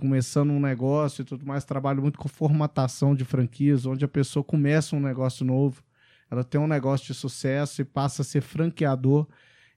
começando 0.00 0.50
um 0.50 0.58
negócio 0.60 1.20
e 1.20 1.24
tudo 1.26 1.44
mais. 1.46 1.62
Trabalho 1.64 2.00
muito 2.00 2.18
com 2.18 2.26
formatação 2.26 3.14
de 3.14 3.22
franquias, 3.24 3.84
onde 3.84 4.02
a 4.04 4.08
pessoa 4.08 4.42
começa 4.42 4.96
um 4.96 5.00
negócio 5.00 5.44
novo, 5.44 5.82
ela 6.30 6.42
tem 6.42 6.58
um 6.58 6.66
negócio 6.66 7.06
de 7.08 7.14
sucesso 7.14 7.82
e 7.82 7.84
passa 7.84 8.22
a 8.22 8.24
ser 8.24 8.40
franqueador. 8.40 9.26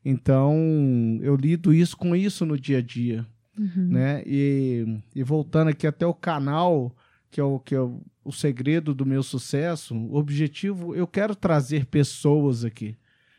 Então, 0.06 0.56
eu 1.22 1.36
lido 1.36 1.74
isso 1.74 1.98
com 1.98 2.16
isso 2.16 2.46
no 2.46 2.58
dia 2.60 2.78
a 2.78 2.82
dia 2.82 3.26
Uhum. 3.58 3.88
né? 3.92 4.24
E, 4.26 5.00
e 5.14 5.22
voltando 5.22 5.68
aqui 5.68 5.86
até 5.86 6.08
o 6.08 6.14
canal, 6.14 6.92
que 7.30 7.40
é 7.40 7.44
o 7.44 7.60
que 7.60 7.76
é 7.76 7.80
o, 7.80 8.02
o 8.26 8.32
segredo 8.32 8.96
do 8.96 9.06
meu 9.06 9.22
sucesso, 9.22 9.96
o 9.96 10.16
objetivo, 10.16 10.96
eu 10.96 11.06
quero 11.06 11.36
trazer 11.36 11.86
pessoas 11.86 12.66
aqui, 12.66 12.96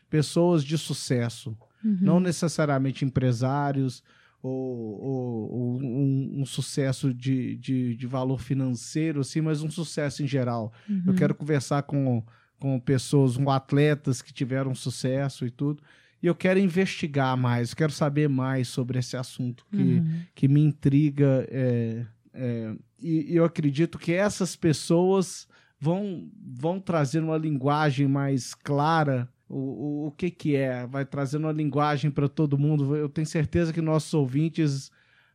pessoas 0.09 0.63
de 0.63 0.77
sucesso, 0.77 1.57
Uhum. 1.83 1.97
não 2.01 2.19
necessariamente 2.21 3.03
empresários 3.05 4.01
ou, 4.45 5.01
ou- 5.03 5.51
ou 5.53 5.81
um, 5.81 6.41
um 6.41 6.45
sucesso 6.45 7.13
de, 7.13 7.55
de, 7.57 7.95
de 7.95 8.07
valor 8.07 8.39
financeiro, 8.41 9.21
assim, 9.21 9.41
mas 9.41 9.61
um 9.63 9.69
sucesso 9.69 10.23
em 10.23 10.27
geral. 10.27 10.71
Eu 10.89 10.95
Uhum. 11.07 11.13
quero 11.15 11.33
conversar 11.35 11.83
com, 11.83 12.23
com 12.59 12.79
pessoas, 12.79 13.37
com 13.37 13.49
atletas 13.49 14.21
que 14.21 14.33
tiveram 14.33 14.75
sucesso 14.75 15.45
e 15.45 15.51
tudo. 15.51 15.81
E 16.21 16.27
eu 16.27 16.35
quero 16.35 16.59
investigar 16.59 17.35
mais, 17.37 17.73
quero 17.73 17.91
saber 17.91 18.27
mais 18.29 18.67
sobre 18.67 18.99
esse 18.99 19.15
assunto 19.17 19.65
que, 19.71 19.81
Uhum. 19.81 20.19
que 20.33 20.47
me 20.47 20.61
intriga. 20.61 21.45
é, 21.49 22.05
é, 22.33 22.75
e, 23.01 23.33
e 23.33 23.35
eu 23.35 23.45
acredito 23.45 23.97
que 23.97 24.11
essas 24.13 24.55
pessoas 24.55 25.47
vão, 25.79 26.29
vão 26.41 26.79
trazer 26.79 27.19
uma 27.21 27.37
linguagem 27.37 28.07
mais 28.07 28.53
clara. 28.53 29.27
O, 29.55 29.59
o, 29.59 30.07
o 30.07 30.11
que, 30.11 30.29
que 30.29 30.55
é? 30.55 30.85
Vai 30.85 31.05
trazendo 31.05 31.45
uma 31.45 31.53
linguagem 31.53 32.11
para 32.11 32.27
todo 32.27 32.57
mundo. 32.57 32.95
Eu 32.95 33.07
tenho 33.07 33.25
certeza 33.25 33.71
que 33.71 33.79
nossos 33.81 34.13
ouvintes 34.13 34.91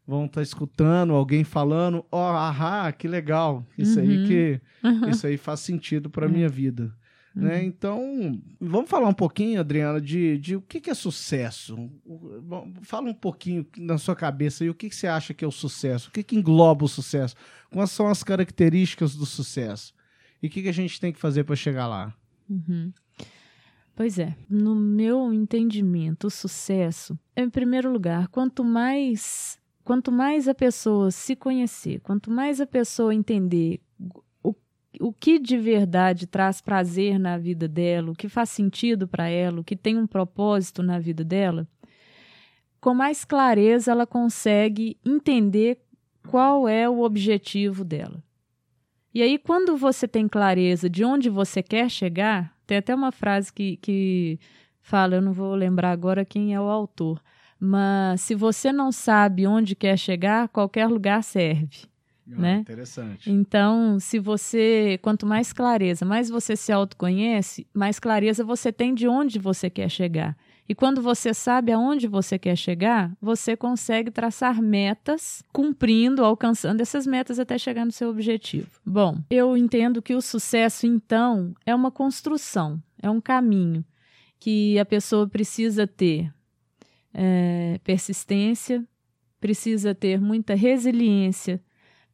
vão 0.07 0.27
estar 0.27 0.43
escutando 0.43 1.15
alguém 1.15 1.43
falando: 1.43 2.05
Ó, 2.13 2.31
ahá, 2.37 2.93
que 2.93 3.09
legal. 3.09 3.65
Isso 3.79 3.99
aí 3.99 4.19
Uhum. 4.19 4.27
que 4.27 4.61
Uhum. 4.85 5.09
isso 5.09 5.27
aí 5.27 5.37
faz 5.39 5.61
sentido 5.61 6.11
para 6.11 6.27
É. 6.27 6.29
minha 6.29 6.49
vida. 6.49 6.95
Né? 7.35 7.63
Então, 7.65 8.39
vamos 8.61 8.91
falar 8.91 9.09
um 9.09 9.15
pouquinho, 9.15 9.61
Adriana, 9.61 10.01
de, 10.01 10.37
de 10.37 10.57
o 10.57 10.61
que, 10.61 10.81
que 10.81 10.91
é 10.91 10.95
sucesso. 10.95 11.89
Fala 12.83 13.09
um 13.09 13.15
pouquinho 13.15 13.65
na 13.79 13.99
sua 13.99 14.17
cabeça 14.17 14.65
aí, 14.65 14.69
o 14.69 14.75
que, 14.75 14.89
que 14.91 14.97
você 14.97 15.07
acha 15.07 15.33
que 15.33 15.45
é 15.45 15.49
o 15.49 15.53
sucesso? 15.53 16.09
O 16.09 16.13
que, 16.13 16.23
que 16.25 16.37
engloba 16.37 16.85
o 16.85 16.89
sucesso? 16.89 17.37
Quais 17.71 17.91
são 17.93 18.09
as 18.09 18.23
características 18.25 19.15
do 19.15 19.25
sucesso? 19.25 19.95
E 20.43 20.49
o 20.49 20.51
que, 20.51 20.63
que 20.63 20.69
a 20.69 20.73
gente 20.75 21.01
tem 21.01 21.13
que 21.13 21.21
fazer 21.21 21.45
para 21.45 21.55
chegar 21.57 21.87
lá? 21.87 22.13
Uhum. 22.49 22.93
Pois 23.95 24.19
é, 24.19 24.35
no 24.49 24.75
meu 24.75 25.33
entendimento, 25.33 26.29
o 26.29 26.31
sucesso 26.31 27.19
é, 27.37 27.43
em 27.43 27.51
primeiro 27.51 27.93
lugar, 27.93 28.29
quanto 28.29 28.65
mais 28.65 29.59
quanto 29.85 30.13
mais 30.13 30.47
a 30.47 30.55
pessoa 30.55 31.11
se 31.11 31.35
conhecer, 31.35 32.01
quanto 32.01 32.31
mais 32.31 32.61
a 32.61 32.67
pessoa 32.67 33.15
entender 33.15 33.81
o, 34.43 34.55
o 35.01 35.13
que 35.13 35.39
de 35.39 35.59
verdade 35.59 36.27
traz 36.27 36.61
prazer 36.61 37.19
na 37.19 37.37
vida 37.37 37.67
dela, 37.67 38.13
o 38.13 38.15
que 38.15 38.29
faz 38.29 38.51
sentido 38.51 39.09
para 39.09 39.29
ela, 39.29 39.61
o 39.61 39.65
que 39.65 39.75
tem 39.75 39.99
um 39.99 40.07
propósito 40.07 40.83
na 40.83 40.99
vida 40.99 41.25
dela, 41.25 41.67
com 42.81 42.95
mais 42.95 43.25
clareza 43.25 43.91
ela 43.91 44.07
consegue 44.07 44.97
entender 45.05 45.79
qual 46.29 46.69
é 46.69 46.89
o 46.89 47.01
objetivo 47.01 47.85
dela. 47.85 48.23
E 49.13 49.23
aí, 49.23 49.39
quando 49.39 49.77
você 49.77 50.07
tem 50.07 50.29
clareza 50.29 50.89
de 50.89 51.05
onde 51.05 51.29
você 51.29 51.63
quer 51.63 51.91
chegar, 51.91 52.57
tem 52.71 52.79
até 52.79 52.95
uma 52.95 53.11
frase 53.11 53.53
que, 53.53 53.79
que 53.79 54.39
fala, 54.81 55.17
eu 55.17 55.21
não 55.21 55.33
vou 55.33 55.57
lembrar 55.57 55.91
agora 55.91 56.25
quem 56.25 56.55
é 56.55 56.61
o 56.61 56.69
autor, 56.69 57.21
mas 57.59 58.21
se 58.21 58.33
você 58.33 58.73
não 58.73 58.93
sabe 58.93 59.45
onde 59.45 59.75
quer 59.75 59.99
chegar, 59.99 60.49
qualquer 60.49 60.87
lugar 60.87 61.21
serve. 61.25 61.89
Né? 62.39 62.59
Interessante. 62.59 63.31
Então, 63.31 63.99
se 63.99 64.19
você, 64.19 64.99
quanto 65.03 65.27
mais 65.27 65.53
clareza, 65.53 66.05
mais 66.05 66.29
você 66.29 66.55
se 66.57 66.73
autoconhece, 66.73 67.67
mais 67.75 67.99
clareza 67.99 68.45
você 68.45 68.73
tem 68.73 68.95
de 68.95 69.09
onde 69.09 69.39
você 69.39 69.69
quer 69.69 69.89
chegar. 69.89 70.37
E 70.69 70.75
quando 70.75 71.03
você 71.03 71.35
sabe 71.35 71.73
aonde 71.73 72.07
você 72.07 72.39
quer 72.39 72.55
chegar, 72.55 73.13
você 73.21 73.57
consegue 73.57 74.09
traçar 74.09 74.63
metas, 74.63 75.43
cumprindo, 75.53 76.25
alcançando 76.25 76.81
essas 76.81 77.09
metas 77.09 77.41
até 77.41 77.59
chegar 77.59 77.85
no 77.85 77.91
seu 77.91 78.09
objetivo. 78.09 78.71
Bom, 78.87 79.19
eu 79.29 79.57
entendo 79.57 80.01
que 80.01 80.15
o 80.15 80.23
sucesso, 80.23 80.87
então, 80.87 81.53
é 81.67 81.75
uma 81.75 81.91
construção, 81.91 82.81
é 83.03 83.11
um 83.11 83.21
caminho 83.21 83.85
que 84.39 84.79
a 84.79 84.85
pessoa 84.85 85.29
precisa 85.29 85.89
ter 85.89 86.33
é, 87.13 87.81
persistência, 87.83 88.87
precisa 89.41 89.95
ter 89.95 90.21
muita 90.21 90.55
resiliência, 90.55 91.61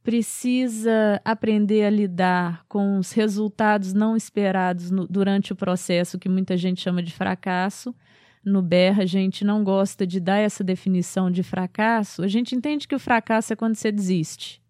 precisa 0.07 1.21
aprender 1.25 1.83
a 1.83 1.89
lidar 1.89 2.63
com 2.69 2.97
os 2.97 3.11
resultados 3.11 3.91
não 3.91 4.15
esperados 4.15 4.89
no, 4.89 5.05
durante 5.05 5.51
o 5.51 5.55
processo, 5.55 6.17
que 6.17 6.29
muita 6.29 6.55
gente 6.55 6.79
chama 6.79 7.03
de 7.03 7.11
fracasso. 7.11 7.93
No 8.41 8.61
BER, 8.61 9.01
a 9.01 9.05
gente 9.05 9.43
não 9.43 9.65
gosta 9.65 10.07
de 10.07 10.21
dar 10.21 10.37
essa 10.37 10.63
definição 10.63 11.29
de 11.29 11.43
fracasso. 11.43 12.23
A 12.23 12.27
gente 12.29 12.55
entende 12.55 12.87
que 12.87 12.95
o 12.95 12.99
fracasso 12.99 13.51
é 13.51 13.55
quando 13.57 13.75
você 13.75 13.91
desiste. 13.91 14.61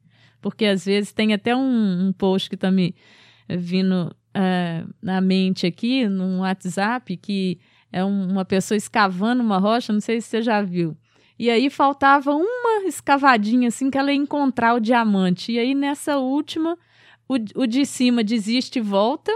Porque 0.42 0.66
às 0.66 0.86
vezes 0.86 1.14
tem 1.14 1.32
até 1.36 1.56
um, 1.56 2.08
um 2.08 2.12
post 2.12 2.50
que 2.50 2.56
está 2.56 2.72
me 2.72 2.96
vindo 3.48 4.16
uh, 4.36 4.94
na 5.00 5.22
mente 5.22 5.68
aqui, 5.68 6.10
no 6.10 6.40
WhatsApp, 6.40 7.16
que 7.16 7.60
é 7.92 8.04
um, 8.04 8.32
uma 8.32 8.44
pessoa 8.44 8.76
escavando 8.76 9.44
uma 9.44 9.60
rocha, 9.60 9.94
não 9.94 10.02
sei 10.02 10.20
se 10.20 10.30
você 10.30 10.42
já 10.42 10.64
viu. 10.64 10.98
E 11.40 11.50
aí 11.50 11.70
faltava 11.70 12.34
uma 12.34 12.88
escavadinha 12.88 13.68
assim 13.68 13.92
que 13.92 13.98
ela 13.98 14.12
ia 14.12 14.18
encontrar 14.18 14.74
o 14.74 14.80
diamante. 14.80 15.52
E 15.52 15.60
aí 15.60 15.76
nessa 15.76 16.18
última, 16.18 16.78
o, 17.28 17.36
o 17.56 17.68
de 17.68 17.86
cima 17.86 18.24
desiste 18.24 18.80
e 18.80 18.82
volta. 18.82 19.32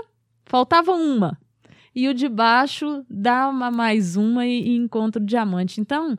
Faltava 0.45 0.91
uma. 0.93 1.37
E 1.93 2.07
o 2.07 2.13
de 2.13 2.27
baixo 2.27 3.05
dá 3.09 3.47
uma 3.47 3.69
mais 3.69 4.15
uma 4.15 4.45
e, 4.47 4.69
e 4.69 4.75
encontra 4.75 5.21
o 5.21 5.25
diamante. 5.25 5.79
Então, 5.79 6.17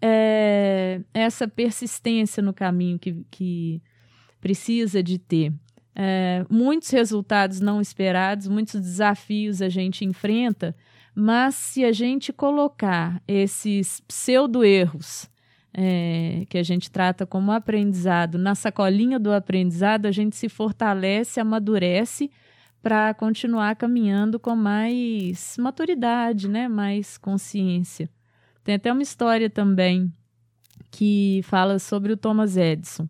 é, 0.00 1.00
essa 1.14 1.46
persistência 1.46 2.42
no 2.42 2.52
caminho 2.52 2.98
que, 2.98 3.24
que 3.30 3.80
precisa 4.40 5.02
de 5.02 5.18
ter. 5.18 5.52
É, 5.94 6.44
muitos 6.48 6.90
resultados 6.90 7.60
não 7.60 7.80
esperados, 7.80 8.48
muitos 8.48 8.80
desafios 8.80 9.60
a 9.60 9.68
gente 9.68 10.04
enfrenta, 10.04 10.74
mas 11.14 11.54
se 11.54 11.84
a 11.84 11.92
gente 11.92 12.32
colocar 12.32 13.22
esses 13.28 14.00
pseudo-erros, 14.00 15.30
é, 15.74 16.44
que 16.48 16.58
a 16.58 16.62
gente 16.62 16.90
trata 16.90 17.26
como 17.26 17.52
aprendizado, 17.52 18.38
na 18.38 18.54
sacolinha 18.54 19.18
do 19.18 19.32
aprendizado, 19.32 20.06
a 20.06 20.10
gente 20.10 20.36
se 20.36 20.48
fortalece, 20.48 21.40
amadurece 21.40 22.30
para 22.82 23.14
continuar 23.14 23.76
caminhando 23.76 24.38
com 24.38 24.56
mais 24.56 25.56
maturidade, 25.58 26.48
né? 26.48 26.68
mais 26.68 27.16
consciência. 27.16 28.10
Tem 28.64 28.74
até 28.74 28.92
uma 28.92 29.02
história 29.02 29.48
também 29.48 30.12
que 30.90 31.40
fala 31.44 31.78
sobre 31.78 32.12
o 32.12 32.16
Thomas 32.16 32.56
Edison, 32.56 33.08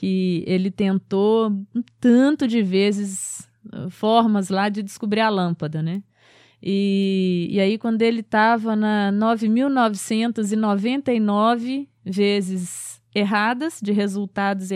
que 0.00 0.42
ele 0.46 0.70
tentou 0.70 1.50
um 1.74 1.82
tanto 2.00 2.48
de 2.48 2.62
vezes 2.62 3.46
formas 3.90 4.48
lá 4.48 4.70
de 4.70 4.82
descobrir 4.82 5.20
a 5.20 5.28
lâmpada, 5.28 5.82
né? 5.82 6.02
E, 6.62 7.48
e 7.50 7.60
aí, 7.60 7.76
quando 7.76 8.00
ele 8.00 8.20
estava 8.20 8.74
na 8.74 9.12
9.999 9.12 11.86
vezes 12.02 13.02
erradas, 13.14 13.78
de 13.82 13.92
resultados 13.92 14.70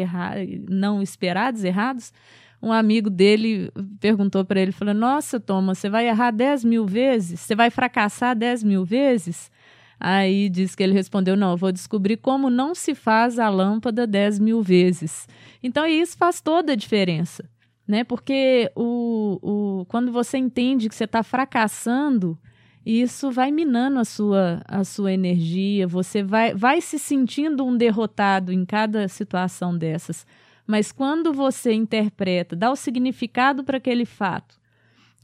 não 0.69 1.01
esperados, 1.01 1.65
errados, 1.65 2.13
um 2.61 2.71
amigo 2.71 3.09
dele 3.09 3.73
perguntou 3.99 4.45
para 4.45 4.61
ele, 4.61 4.73
falou, 4.73 4.93
nossa, 4.93 5.41
Thomas, 5.41 5.79
você 5.79 5.89
vai 5.89 6.07
errar 6.07 6.33
10 6.33 6.65
mil 6.65 6.85
vezes? 6.85 7.41
Você 7.41 7.55
vai 7.55 7.71
fracassar 7.71 8.37
10 8.37 8.63
mil 8.63 8.85
vezes? 8.85 9.51
Aí 9.99 10.49
diz 10.49 10.75
que 10.75 10.83
ele 10.83 10.93
respondeu, 10.93 11.37
não, 11.37 11.57
vou 11.57 11.73
descobrir 11.73 12.17
como 12.17 12.51
não 12.51 12.75
se 12.75 12.95
faz 12.95 13.39
a 13.39 13.49
lâmpada 13.49 14.07
10 14.07 14.39
mil 14.39 14.63
vezes. 14.63 15.27
Então, 15.63 15.87
isso 15.87 16.17
faz 16.17 16.41
toda 16.41 16.73
a 16.73 16.77
diferença 16.77 17.45
né? 17.87 18.03
Porque 18.03 18.71
o, 18.75 19.39
o, 19.43 19.85
quando 19.87 20.11
você 20.11 20.39
entende 20.39 20.89
que 20.89 20.95
você 20.95 21.05
está 21.05 21.23
fracassando, 21.23 22.39
isso 22.85 23.31
vai 23.31 23.51
minando 23.51 23.99
a 23.99 24.05
sua, 24.05 24.63
a 24.67 24.85
sua 24.85 25.13
energia, 25.13 25.87
você 25.87 26.23
vai, 26.23 26.55
vai 26.55 26.81
se 26.81 26.99
sentindo 26.99 27.65
um 27.65 27.77
derrotado 27.77 28.53
em 28.53 28.65
cada 28.65 29.07
situação 29.09 29.77
dessas. 29.77 30.27
Mas 30.67 30.91
quando 30.91 31.33
você 31.33 31.73
interpreta, 31.73 32.57
dá 32.57 32.71
o 32.71 32.77
significado 32.77 33.63
para 33.65 33.77
aquele 33.77 34.07
fato, 34.07 34.59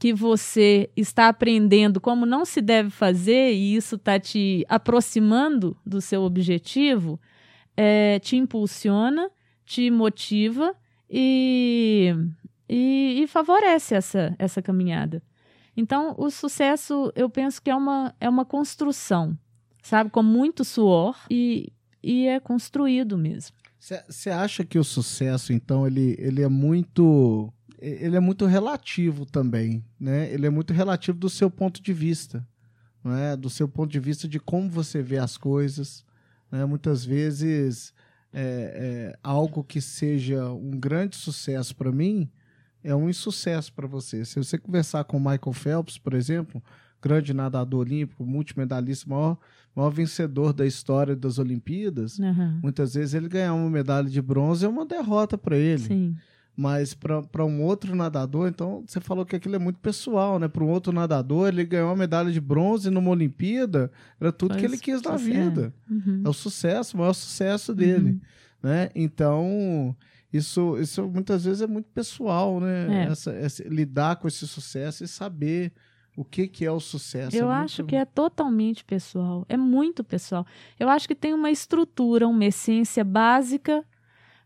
que 0.01 0.11
você 0.11 0.89
está 0.97 1.27
aprendendo 1.27 2.01
como 2.01 2.25
não 2.25 2.43
se 2.43 2.59
deve 2.59 2.89
fazer 2.89 3.53
e 3.53 3.75
isso 3.75 3.97
está 3.97 4.19
te 4.19 4.65
aproximando 4.67 5.77
do 5.85 6.01
seu 6.01 6.23
objetivo, 6.23 7.21
é, 7.77 8.17
te 8.17 8.35
impulsiona, 8.35 9.29
te 9.63 9.91
motiva 9.91 10.75
e 11.07 12.15
e, 12.67 13.21
e 13.21 13.27
favorece 13.27 13.93
essa, 13.93 14.35
essa 14.39 14.59
caminhada. 14.59 15.21
Então, 15.77 16.15
o 16.17 16.31
sucesso, 16.31 17.11
eu 17.15 17.29
penso 17.29 17.61
que 17.61 17.69
é 17.69 17.75
uma, 17.75 18.15
é 18.19 18.27
uma 18.27 18.43
construção, 18.43 19.37
sabe? 19.83 20.09
Com 20.09 20.23
muito 20.23 20.65
suor 20.65 21.15
e, 21.29 21.71
e 22.01 22.25
é 22.25 22.39
construído 22.39 23.19
mesmo. 23.19 23.55
Você 23.77 24.31
acha 24.31 24.65
que 24.65 24.79
o 24.79 24.83
sucesso, 24.83 25.53
então, 25.53 25.85
ele, 25.85 26.15
ele 26.17 26.41
é 26.41 26.47
muito 26.47 27.53
ele 27.81 28.15
é 28.15 28.19
muito 28.19 28.45
relativo 28.45 29.25
também, 29.25 29.83
né? 29.99 30.31
Ele 30.31 30.45
é 30.45 30.49
muito 30.49 30.71
relativo 30.71 31.17
do 31.17 31.29
seu 31.29 31.49
ponto 31.49 31.81
de 31.81 31.91
vista, 31.91 32.47
não 33.03 33.15
é? 33.15 33.35
Do 33.35 33.49
seu 33.49 33.67
ponto 33.67 33.91
de 33.91 33.99
vista 33.99 34.27
de 34.27 34.39
como 34.39 34.69
você 34.69 35.01
vê 35.01 35.17
as 35.17 35.35
coisas, 35.35 36.05
né? 36.51 36.63
Muitas 36.63 37.03
vezes 37.03 37.91
é, 38.31 39.13
é 39.13 39.19
algo 39.23 39.63
que 39.63 39.81
seja 39.81 40.51
um 40.51 40.79
grande 40.79 41.15
sucesso 41.15 41.75
para 41.75 41.91
mim, 41.91 42.29
é 42.83 42.95
um 42.95 43.09
insucesso 43.09 43.73
para 43.73 43.87
você. 43.87 44.23
Se 44.25 44.35
você 44.35 44.57
conversar 44.57 45.03
com 45.03 45.17
o 45.17 45.19
Michael 45.19 45.53
Phelps, 45.53 45.97
por 45.97 46.13
exemplo, 46.13 46.63
grande 47.01 47.33
nadador 47.33 47.81
olímpico, 47.81 48.23
multimedalista, 48.23 49.09
maior, 49.09 49.37
maior 49.75 49.89
vencedor 49.89 50.53
da 50.53 50.65
história 50.65 51.15
das 51.15 51.39
Olimpíadas, 51.39 52.19
uhum. 52.19 52.59
muitas 52.61 52.93
vezes 52.93 53.15
ele 53.15 53.27
ganhar 53.27 53.53
uma 53.53 53.69
medalha 53.69 54.09
de 54.09 54.21
bronze 54.21 54.65
é 54.65 54.69
uma 54.69 54.85
derrota 54.85 55.37
para 55.37 55.57
ele. 55.57 55.79
Sim. 55.83 56.15
Mas 56.55 56.93
para 56.93 57.45
um 57.45 57.63
outro 57.63 57.95
nadador, 57.95 58.47
então 58.47 58.83
você 58.85 58.99
falou 58.99 59.25
que 59.25 59.35
aquilo 59.35 59.55
é 59.55 59.59
muito 59.59 59.79
pessoal, 59.79 60.37
né? 60.37 60.47
Para 60.47 60.63
um 60.63 60.69
outro 60.69 60.91
nadador, 60.91 61.47
ele 61.47 61.63
ganhou 61.63 61.89
uma 61.89 61.95
medalha 61.95 62.31
de 62.31 62.41
bronze 62.41 62.89
numa 62.89 63.09
Olimpíada, 63.09 63.91
era 64.19 64.31
tudo 64.31 64.53
Foi 64.53 64.59
que 64.59 64.65
ele 64.65 64.77
quis 64.77 65.01
na 65.01 65.15
vida. 65.15 65.73
É. 65.89 65.93
Uhum. 65.93 66.23
é 66.25 66.29
o 66.29 66.33
sucesso, 66.33 66.95
o 66.95 66.99
maior 66.99 67.13
sucesso 67.13 67.73
dele. 67.73 68.11
Uhum. 68.11 68.21
Né? 68.63 68.89
Então, 68.93 69.95
isso, 70.31 70.77
isso 70.77 71.07
muitas 71.07 71.45
vezes 71.45 71.61
é 71.61 71.67
muito 71.67 71.89
pessoal, 71.89 72.59
né? 72.59 73.05
É. 73.05 73.11
Essa, 73.11 73.31
essa, 73.31 73.63
lidar 73.67 74.17
com 74.17 74.27
esse 74.27 74.45
sucesso 74.47 75.03
e 75.03 75.07
saber 75.07 75.71
o 76.15 76.23
que, 76.25 76.47
que 76.47 76.65
é 76.65 76.71
o 76.71 76.79
sucesso. 76.79 77.35
Eu 77.35 77.49
é 77.49 77.55
acho 77.55 77.83
que 77.85 77.95
é 77.95 78.05
totalmente 78.05 78.83
pessoal, 78.83 79.45
é 79.47 79.57
muito 79.57 80.03
pessoal. 80.03 80.45
Eu 80.79 80.89
acho 80.89 81.07
que 81.07 81.15
tem 81.15 81.33
uma 81.33 81.49
estrutura, 81.49 82.27
uma 82.27 82.45
essência 82.45 83.03
básica 83.03 83.85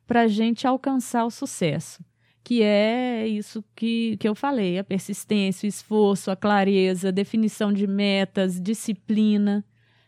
para 0.07 0.21
a 0.21 0.27
gente 0.27 0.67
alcançar 0.67 1.25
o 1.25 1.31
sucesso, 1.31 2.03
que 2.43 2.61
é 2.61 3.27
isso 3.27 3.63
que, 3.75 4.17
que 4.17 4.27
eu 4.27 4.35
falei: 4.35 4.77
a 4.77 4.83
persistência, 4.83 5.65
o 5.65 5.69
esforço, 5.69 6.29
a 6.29 6.35
clareza, 6.35 7.11
definição 7.11 7.73
de 7.73 7.87
metas, 7.87 8.61
disciplina. 8.61 9.65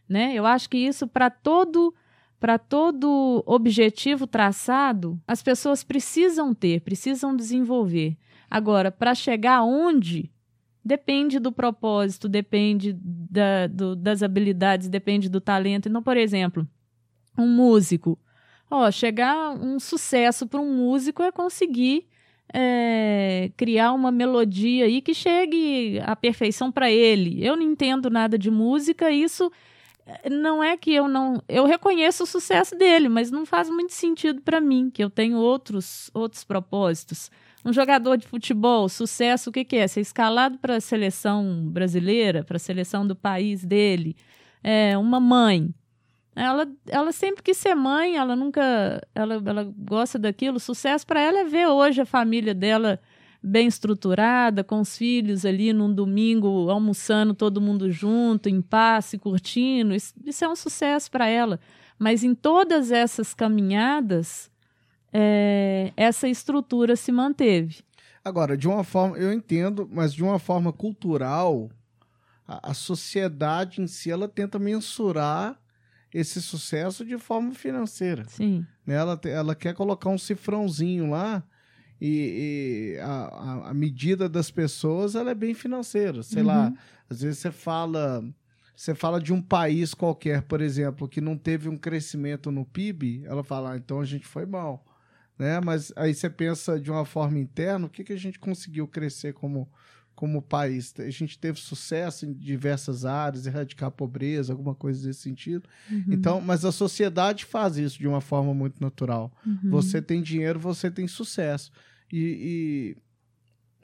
Né? 0.08 0.34
Eu 0.34 0.46
acho 0.46 0.70
que 0.70 0.78
isso 0.78 1.08
para 1.08 1.30
todo 1.30 1.94
para 2.40 2.60
todo 2.60 3.44
objetivo 3.48 4.28
traçado, 4.28 5.20
as 5.28 5.42
pessoas 5.42 5.84
precisam 5.84 6.54
ter, 6.54 6.82
precisam 6.82 7.36
desenvolver. 7.36 8.16
Agora, 8.50 8.92
para 8.92 9.16
chegar 9.16 9.64
onde, 9.64 10.32
depende 10.86 11.40
do 11.40 11.52
propósito, 11.52 12.30
depende 12.30 12.94
da, 13.02 13.68
do, 13.68 13.96
das 13.96 14.22
habilidades, 14.22 14.88
depende 14.88 15.30
do 15.30 15.42
talento. 15.42 15.90
Então, 15.90 16.04
por 16.04 16.16
exemplo, 16.16 16.68
um 17.38 17.48
músico. 17.48 18.18
Ó, 18.70 18.92
chegar 18.92 19.52
um 19.52 19.80
sucesso 19.80 20.46
para 20.46 20.60
um 20.60 20.74
músico 20.74 21.24
é 21.24 21.32
conseguir 21.32 22.06
é, 22.54 23.52
criar 23.58 23.94
uma 23.94 24.12
melodia 24.12 24.86
aí 24.86 25.02
que 25.02 25.14
chegue 25.14 26.00
à 26.00 26.16
perfeição 26.16 26.72
para 26.72 26.90
ele. 26.92 27.46
Eu 27.46 27.56
não 27.56 27.64
entendo 27.64 28.10
nada 28.10 28.38
de 28.38 28.50
música, 28.50 29.12
isso 29.12 29.52
não 30.30 30.64
é 30.64 30.78
que 30.78 30.94
eu 30.94 31.08
não. 31.08 31.42
Eu 31.48 31.66
reconheço 31.66 32.24
o 32.24 32.28
sucesso 32.28 32.76
dele, 32.76 33.10
mas 33.10 33.30
não 33.32 33.46
faz 33.46 33.70
muito 33.70 33.94
sentido 33.94 34.42
para 34.42 34.62
mim, 34.62 34.90
que 34.90 35.04
eu 35.04 35.10
tenho 35.10 35.38
outros, 35.38 36.10
outros 36.14 36.44
propósitos. 36.44 37.30
Um 37.66 37.74
jogador 37.74 38.18
de 38.18 38.26
futebol, 38.26 38.88
sucesso, 38.88 39.50
o 39.50 39.54
que, 39.54 39.66
que 39.66 39.76
é? 39.76 39.88
Ser 39.88 40.00
escalado 40.00 40.58
para 40.60 40.78
a 40.78 40.82
seleção 40.82 41.68
brasileira, 41.68 42.44
para 42.44 42.56
a 42.56 42.60
seleção 42.60 43.06
do 43.06 43.16
país 43.16 43.66
dele. 43.66 44.16
É, 44.64 44.98
uma 44.98 45.20
mãe. 45.20 45.74
Ela, 46.38 46.68
ela 46.88 47.12
sempre 47.12 47.42
quis 47.42 47.58
ser 47.58 47.74
mãe, 47.74 48.16
ela 48.16 48.36
nunca. 48.36 49.02
Ela, 49.16 49.42
ela 49.44 49.74
gosta 49.76 50.20
daquilo. 50.20 50.60
Sucesso 50.60 51.06
para 51.06 51.20
ela 51.20 51.40
é 51.40 51.46
ver 51.46 51.68
hoje 51.68 52.02
a 52.02 52.06
família 52.06 52.54
dela 52.54 53.00
bem 53.42 53.68
estruturada, 53.68 54.64
com 54.64 54.80
os 54.80 54.96
filhos 54.96 55.46
ali 55.46 55.74
num 55.74 55.92
domingo, 55.92 56.70
almoçando 56.70 57.34
todo 57.34 57.60
mundo 57.60 57.90
junto, 57.92 58.50
em 58.50 58.62
paz, 58.62 59.16
curtindo. 59.20 59.96
Isso, 59.96 60.14
isso 60.24 60.46
é 60.46 60.48
um 60.48 60.56
sucesso 60.56 61.10
para 61.10 61.28
ela. 61.28 61.60
Mas 61.98 62.24
em 62.24 62.36
todas 62.36 62.92
essas 62.92 63.34
caminhadas, 63.34 64.52
é, 65.12 65.92
essa 65.98 66.28
estrutura 66.28 66.96
se 66.96 67.12
manteve. 67.12 67.80
Agora, 68.24 68.56
de 68.56 68.68
uma 68.68 68.84
forma, 68.84 69.18
eu 69.18 69.34
entendo, 69.34 69.90
mas 69.92 70.14
de 70.14 70.24
uma 70.24 70.38
forma 70.38 70.72
cultural, 70.72 71.72
a, 72.48 72.72
a 72.72 72.74
sociedade 72.76 73.82
em 73.82 73.88
si 73.88 74.12
ela 74.12 74.28
tenta 74.28 74.60
mensurar 74.60 75.60
esse 76.14 76.42
sucesso 76.42 77.06
de 77.06 77.18
forma 77.18 77.54
financeira. 77.54 78.26
Sim. 78.28 78.66
Né? 78.86 78.96
Ela, 78.96 79.20
ela 79.26 79.56
quer 79.56 79.74
colocar 79.74 80.10
um 80.10 80.18
cifrãozinho 80.18 81.10
lá 81.10 81.44
e, 82.00 82.96
e 82.96 83.00
a, 83.00 83.70
a, 83.70 83.74
medida 83.74 84.30
das 84.30 84.52
pessoas 84.52 85.16
ela 85.16 85.32
é 85.32 85.36
bem 85.36 85.54
financeira. 85.54 86.24
Sei 86.24 86.42
uhum. 86.42 86.48
lá, 86.48 86.74
às 87.10 87.22
vezes 87.22 87.40
você 87.40 87.52
fala 87.52 88.24
você 88.78 88.94
fala 88.94 89.20
de 89.20 89.34
um 89.34 89.42
país 89.42 89.96
qualquer, 89.96 90.44
por 90.44 90.62
exemplo, 90.62 91.08
que 91.08 91.20
não 91.20 91.36
teve 91.36 91.68
um 91.68 91.76
crescimento 91.76 92.52
no 92.52 92.64
PIB, 92.64 93.24
ela 93.26 93.44
fala, 93.44 93.72
ah, 93.72 93.78
então 93.78 94.00
a 94.00 94.06
gente 94.06 94.28
foi 94.28 94.46
mal. 94.46 94.86
Né? 95.38 95.60
Mas 95.60 95.92
aí 95.96 96.14
você 96.14 96.30
pensa 96.30 96.80
de 96.80 96.92
uma 96.92 97.04
forma 97.04 97.40
interna, 97.40 97.88
o 97.88 97.90
que, 97.90 98.04
que 98.04 98.14
a 98.14 98.18
gente 98.18 98.38
conseguiu 98.38 98.88
crescer 98.88 99.34
como, 99.34 99.68
como 100.18 100.42
país? 100.42 100.92
A 100.98 101.10
gente 101.12 101.38
teve 101.38 101.60
sucesso 101.60 102.26
em 102.26 102.34
diversas 102.34 103.06
áreas, 103.06 103.46
erradicar 103.46 103.90
a 103.90 103.92
pobreza, 103.92 104.52
alguma 104.52 104.74
coisa 104.74 105.08
desse 105.08 105.22
sentido. 105.22 105.70
Uhum. 105.92 106.06
Então, 106.10 106.42
mas 106.42 106.66
a 106.66 106.72
sociedade 106.72 107.46
faz 107.46 107.78
isso 107.78 108.00
de 108.00 108.08
uma 108.08 108.20
forma 108.20 108.52
muito 108.52 108.82
natural. 108.82 109.32
Uhum. 109.46 109.70
Você 109.70 110.02
tem 110.02 110.24
dinheiro, 110.24 110.60
você 110.60 110.90
tem 110.90 111.08
sucesso. 111.08 111.72
e, 112.12 112.96
e 112.98 113.08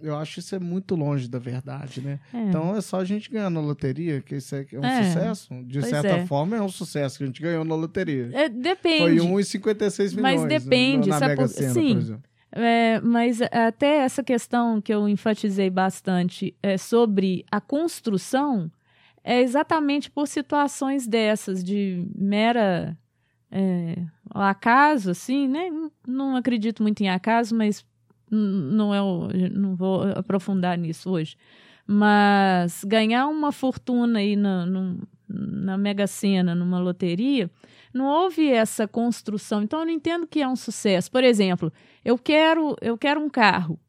eu 0.01 0.17
acho 0.17 0.39
isso 0.39 0.53
é 0.53 0.59
muito 0.59 0.95
longe 0.95 1.29
da 1.29 1.39
verdade, 1.39 2.01
né? 2.01 2.19
É. 2.33 2.41
Então 2.41 2.75
é 2.75 2.81
só 2.81 2.99
a 2.99 3.05
gente 3.05 3.29
ganhar 3.29 3.49
na 3.49 3.61
loteria, 3.61 4.21
que 4.21 4.35
isso 4.35 4.53
é, 4.53 4.65
um 4.73 4.83
é. 4.83 5.03
sucesso. 5.03 5.63
De 5.63 5.79
pois 5.79 5.89
certa 5.89 6.09
é. 6.09 6.25
forma, 6.25 6.57
é 6.57 6.61
um 6.61 6.69
sucesso 6.69 7.17
que 7.17 7.23
a 7.23 7.27
gente 7.27 7.41
ganhou 7.41 7.63
na 7.63 7.75
loteria. 7.75 8.29
É, 8.33 8.49
depende. 8.49 9.19
Foi 9.19 9.43
1,56 9.43 10.15
milhões. 10.15 10.41
Mas 10.41 10.61
depende, 10.61 11.09
na, 11.09 11.19
na 11.19 11.27
Mega 11.29 11.47
Sena, 11.47 11.73
Sim. 11.73 11.93
por 11.93 12.01
exemplo. 12.01 12.23
É, 12.55 13.01
mas 13.01 13.41
até 13.41 13.97
essa 13.97 14.23
questão 14.23 14.79
que 14.79 14.93
eu 14.93 15.09
enfatizei 15.09 15.71
bastante 15.71 16.55
é, 16.61 16.77
sobre 16.77 17.43
a 17.51 17.59
construção 17.59 18.71
é 19.23 19.41
exatamente 19.41 20.11
por 20.11 20.27
situações 20.27 21.07
dessas, 21.07 21.63
de 21.63 22.07
mera 22.15 22.95
é, 23.49 23.95
acaso, 24.29 25.11
assim, 25.11 25.47
né? 25.47 25.71
Não 26.07 26.35
acredito 26.35 26.83
muito 26.83 27.01
em 27.01 27.09
acaso, 27.09 27.55
mas 27.55 27.83
não 28.29 28.93
é 28.93 29.01
o, 29.01 29.29
não 29.51 29.75
vou 29.75 30.03
aprofundar 30.15 30.77
nisso 30.77 31.09
hoje, 31.09 31.35
mas 31.87 32.83
ganhar 32.83 33.27
uma 33.27 33.51
fortuna 33.51 34.19
aí 34.19 34.35
na, 34.35 34.65
na 35.27 35.77
Mega 35.77 36.07
Sena, 36.07 36.53
numa 36.53 36.79
loteria, 36.79 37.49
não 37.93 38.05
houve 38.05 38.49
essa 38.49 38.87
construção. 38.87 39.61
Então 39.61 39.79
eu 39.79 39.85
não 39.85 39.93
entendo 39.93 40.27
que 40.27 40.41
é 40.41 40.47
um 40.47 40.55
sucesso. 40.55 41.11
Por 41.11 41.23
exemplo, 41.23 41.71
eu 42.03 42.17
quero 42.17 42.75
eu 42.81 42.97
quero 42.97 43.21
um 43.21 43.29
carro. 43.29 43.79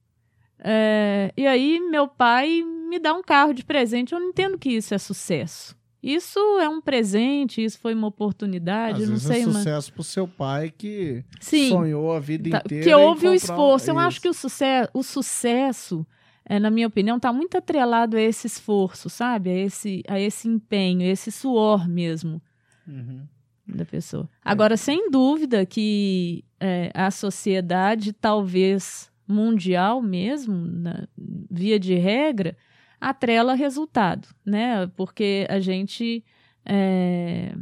É, 0.58 1.32
e 1.36 1.46
aí 1.46 1.80
meu 1.80 2.06
pai 2.06 2.62
me 2.62 2.98
dá 2.98 3.12
um 3.14 3.22
carro 3.22 3.52
de 3.52 3.64
presente. 3.64 4.12
Eu 4.12 4.20
não 4.20 4.28
entendo 4.28 4.58
que 4.58 4.70
isso 4.70 4.94
é 4.94 4.98
sucesso. 4.98 5.76
Isso 6.02 6.38
é 6.60 6.68
um 6.68 6.82
presente, 6.82 7.64
isso 7.64 7.78
foi 7.78 7.94
uma 7.94 8.08
oportunidade, 8.08 9.02
Às 9.02 9.08
não 9.08 9.14
vezes 9.14 9.30
é 9.30 9.32
sei, 9.32 9.42
é 9.42 9.44
sucesso 9.46 9.90
para 9.90 10.00
o 10.02 10.04
seu 10.04 10.28
pai 10.28 10.70
que 10.70 11.24
Sim, 11.40 11.70
sonhou 11.70 12.12
a 12.12 12.20
vida 12.20 12.50
tá, 12.50 12.58
inteira. 12.58 12.84
Que 12.84 12.94
houve 12.94 13.26
o 13.26 13.32
esforço. 13.32 13.90
Eu 13.90 13.98
acho 13.98 14.20
que 14.20 14.28
o 14.28 14.34
sucesso, 14.34 14.90
o 14.92 15.02
sucesso 15.02 16.06
é, 16.44 16.60
na 16.60 16.70
minha 16.70 16.86
opinião, 16.86 17.16
está 17.16 17.32
muito 17.32 17.56
atrelado 17.56 18.18
a 18.18 18.20
esse 18.20 18.46
esforço, 18.46 19.08
sabe? 19.08 19.48
A 19.48 19.56
esse, 19.56 20.02
a 20.06 20.20
esse 20.20 20.46
empenho, 20.46 21.00
a 21.00 21.06
esse 21.06 21.32
suor 21.32 21.88
mesmo 21.88 22.42
uhum. 22.86 23.26
Da 23.66 23.84
pessoa. 23.84 24.28
É. 24.34 24.38
Agora, 24.44 24.76
sem 24.76 25.10
dúvida 25.10 25.64
que 25.64 26.44
é, 26.60 26.90
a 26.94 27.10
sociedade, 27.10 28.12
talvez 28.12 29.10
mundial 29.26 30.02
mesmo, 30.02 30.54
na, 30.54 31.08
via 31.50 31.78
de 31.78 31.94
regra, 31.94 32.56
atrela 33.00 33.54
resultado, 33.54 34.28
né? 34.44 34.86
Porque 34.96 35.46
a 35.48 35.60
gente 35.60 36.24
é, 36.64 37.54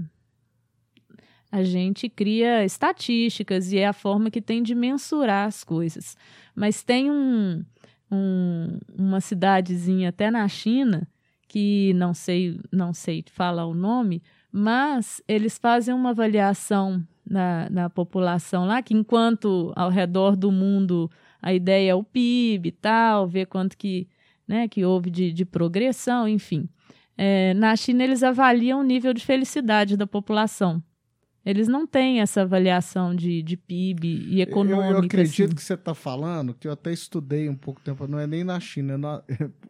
a 1.50 1.62
gente 1.62 2.08
cria 2.08 2.64
estatísticas 2.64 3.72
e 3.72 3.78
é 3.78 3.86
a 3.86 3.92
forma 3.92 4.30
que 4.30 4.40
tem 4.40 4.62
de 4.62 4.74
mensurar 4.74 5.46
as 5.46 5.62
coisas. 5.62 6.16
Mas 6.54 6.82
tem 6.82 7.10
um, 7.10 7.64
um, 8.10 8.78
uma 8.96 9.20
cidadezinha 9.20 10.08
até 10.08 10.30
na 10.30 10.46
China 10.48 11.06
que 11.48 11.92
não 11.94 12.14
sei 12.14 12.58
não 12.72 12.94
sei 12.94 13.22
falar 13.30 13.66
o 13.66 13.74
nome, 13.74 14.22
mas 14.52 15.22
eles 15.26 15.56
fazem 15.56 15.94
uma 15.94 16.10
avaliação 16.10 17.02
na, 17.24 17.70
na 17.70 17.90
população 17.90 18.66
lá 18.66 18.82
que 18.82 18.92
enquanto 18.92 19.72
ao 19.74 19.88
redor 19.88 20.36
do 20.36 20.52
mundo 20.52 21.10
a 21.40 21.54
ideia 21.54 21.92
é 21.92 21.94
o 21.94 22.04
PIB 22.04 22.68
e 22.68 22.72
tal, 22.72 23.26
ver 23.26 23.46
quanto 23.46 23.76
que 23.76 24.06
né, 24.46 24.68
que 24.68 24.84
houve 24.84 25.10
de, 25.10 25.32
de 25.32 25.44
progressão, 25.44 26.28
enfim. 26.28 26.68
É, 27.16 27.54
na 27.54 27.74
China, 27.76 28.04
eles 28.04 28.22
avaliam 28.22 28.80
o 28.80 28.84
nível 28.84 29.14
de 29.14 29.24
felicidade 29.24 29.96
da 29.96 30.06
população. 30.06 30.82
Eles 31.44 31.66
não 31.66 31.86
têm 31.86 32.20
essa 32.20 32.42
avaliação 32.42 33.14
de, 33.14 33.42
de 33.42 33.56
PIB 33.56 34.28
e 34.28 34.40
econômica. 34.40 34.88
Eu, 34.88 34.92
eu 34.92 34.98
acredito 34.98 35.44
assim. 35.46 35.54
que 35.54 35.62
você 35.62 35.74
está 35.74 35.92
falando, 35.92 36.54
que 36.54 36.68
eu 36.68 36.72
até 36.72 36.92
estudei 36.92 37.48
um 37.48 37.56
pouco 37.56 37.80
tempo, 37.80 38.06
não 38.06 38.18
é 38.18 38.26
nem 38.26 38.44
na 38.44 38.60
China, 38.60 38.94
é, 38.94 38.96
na, 38.96 39.22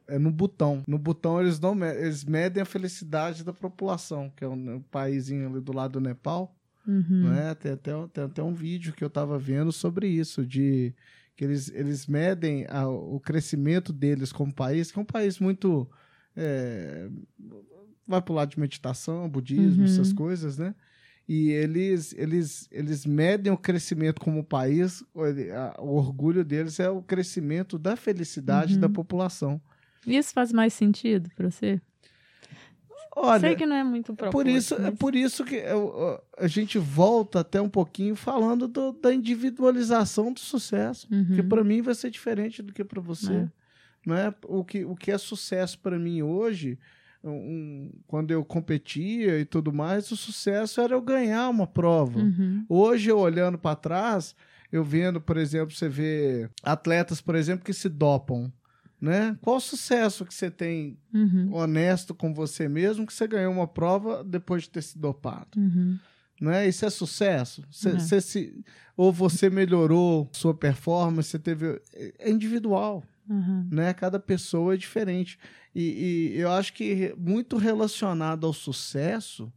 é 0.07 0.19
no 0.19 0.31
Butão. 0.31 0.83
No 0.87 0.99
Butão 0.99 1.41
eles 1.41 1.59
não 1.59 1.83
eles 1.85 2.25
medem 2.25 2.63
a 2.63 2.67
felicidade 2.67 3.43
da 3.43 3.55
população, 3.55 4.31
que 4.37 4.45
é 4.45 4.49
um, 4.49 4.77
um 4.77 4.83
país 4.83 5.31
ali 5.31 5.61
do 5.61 5.73
lado 5.73 5.93
do 5.93 6.01
Nepal. 6.01 6.55
Uhum. 6.87 7.31
Né? 7.31 7.55
Tem, 7.55 7.73
até, 7.73 7.93
tem 8.13 8.25
até 8.25 8.43
um 8.43 8.53
vídeo 8.53 8.93
que 8.93 9.03
eu 9.03 9.09
estava 9.09 9.39
vendo 9.39 9.73
sobre 9.73 10.09
isso, 10.09 10.45
de 10.45 10.95
que 11.37 11.45
eles, 11.45 11.71
eles 11.75 12.07
medem 12.07 12.67
a, 12.69 12.87
o 12.87 13.19
crescimento 13.19 13.93
deles 13.93 14.33
como 14.33 14.53
país, 14.53 14.93
que 14.93 14.99
é 14.99 15.03
um 15.03 15.07
país 15.07 15.39
muito. 15.39 15.89
É, 16.37 17.09
vai 18.07 18.21
para 18.21 18.33
o 18.33 18.37
lado 18.37 18.51
de 18.51 18.61
meditação, 18.61 19.29
budismo, 19.29 19.83
uhum. 19.83 19.85
essas 19.85 20.13
coisas, 20.13 20.59
né? 20.59 20.75
E 21.29 21.51
eles, 21.51 22.13
eles, 22.19 22.69
eles 22.71 23.07
medem 23.07 23.53
o 23.53 23.57
crescimento 23.57 24.21
como 24.21 24.43
país, 24.45 25.05
o, 25.15 25.89
orgulho 25.89 26.45
deles 26.45 26.81
é 26.81 26.91
o 26.91 27.01
crescimento 27.01 27.79
da 27.79 27.97
felicidade 27.97 28.75
uhum. 28.75 28.81
da 28.81 28.89
população. 28.89 29.61
Isso 30.07 30.33
faz 30.33 30.53
mais 30.53 30.75
sentido 30.75 31.31
para 31.37 31.49
você? 31.49 31.81
Olha, 33.15 33.41
Sei 33.41 33.57
que 33.57 33.67
não 33.67 33.77
é 33.77 33.85
muito 33.85 34.15
proposto, 34.15 34.33
por 34.33 34.47
isso 34.47 34.75
mas... 34.79 34.87
É 34.87 34.91
por 34.91 35.15
isso 35.15 35.45
que 35.45 35.57
eu, 35.57 36.21
a 36.37 36.47
gente 36.47 36.79
volta 36.79 37.41
até 37.41 37.61
um 37.61 37.69
pouquinho 37.69 38.17
falando 38.17 38.67
do, 38.67 38.93
da 38.93 39.13
individualização 39.13 40.33
do 40.33 40.41
sucesso, 40.41 41.07
uhum. 41.13 41.37
que 41.37 41.43
para 41.43 41.63
mim 41.63 41.83
vai 41.83 41.95
ser 41.95 42.11
diferente 42.11 42.63
do 42.63 42.73
que 42.73 42.83
para 42.83 43.01
você. 43.03 43.33
É. 43.35 43.49
Não 44.05 44.17
é? 44.17 44.35
O, 44.45 44.65
que, 44.65 44.85
o 44.85 44.97
que 44.97 45.11
é 45.11 45.19
sucesso 45.19 45.79
para 45.79 45.99
mim 45.99 46.23
hoje, 46.23 46.79
um, 47.25 47.91
quando 48.07 48.31
eu 48.31 48.45
competia 48.45 49.39
e 49.39 49.45
tudo 49.45 49.73
mais, 49.73 50.11
o 50.11 50.17
sucesso 50.17 50.81
era 50.81 50.95
eu 50.95 51.01
ganhar 51.01 51.49
uma 51.49 51.67
prova. 51.67 52.19
Uhum. 52.19 52.65
Hoje, 52.69 53.11
eu 53.11 53.19
olhando 53.19 53.59
para 53.59 53.77
trás, 53.77 54.35
eu 54.71 54.83
vendo, 54.83 55.21
por 55.21 55.37
exemplo, 55.37 55.75
você 55.75 55.89
vê 55.89 56.51
atletas, 56.63 57.21
por 57.21 57.35
exemplo, 57.35 57.65
que 57.65 57.73
se 57.73 57.89
dopam 57.89 58.53
né? 59.03 59.37
Qual 59.43 59.57
o 59.57 59.61
sucesso 59.61 60.25
que 60.25 60.33
você 60.33 60.49
tem 60.49 60.97
uhum. 61.13 61.53
honesto 61.53 62.15
com 62.15 62.33
você 62.33 62.69
mesmo 62.69 63.05
que 63.05 63.13
você 63.13 63.27
ganhou 63.27 63.53
uma 63.53 63.67
prova 63.67 64.23
depois 64.23 64.63
de 64.63 64.71
ter 64.71 64.83
se 64.83 64.97
dopado? 64.97 65.49
Uhum. 65.57 65.99
Né? 66.41 66.69
Isso 66.69 66.87
é 66.87 66.91
sucesso? 66.91 67.65
Cê, 67.69 67.91
uhum. 67.91 67.99
cê 67.99 68.21
se, 68.21 68.65
ou 68.97 69.13
você 69.13 69.51
melhorou 69.51 70.31
sua 70.33 70.55
performance, 70.55 71.31
você 71.31 71.39
teve. 71.39 71.83
É 72.17 72.31
individual. 72.31 73.03
Uhum. 73.29 73.69
Né? 73.71 73.93
Cada 73.95 74.19
pessoa 74.19 74.75
é 74.75 74.77
diferente. 74.77 75.39
E, 75.75 76.33
e 76.35 76.41
eu 76.41 76.51
acho 76.51 76.73
que 76.73 77.15
muito 77.17 77.57
relacionado 77.57 78.47
ao 78.47 78.53
sucesso 78.53 79.53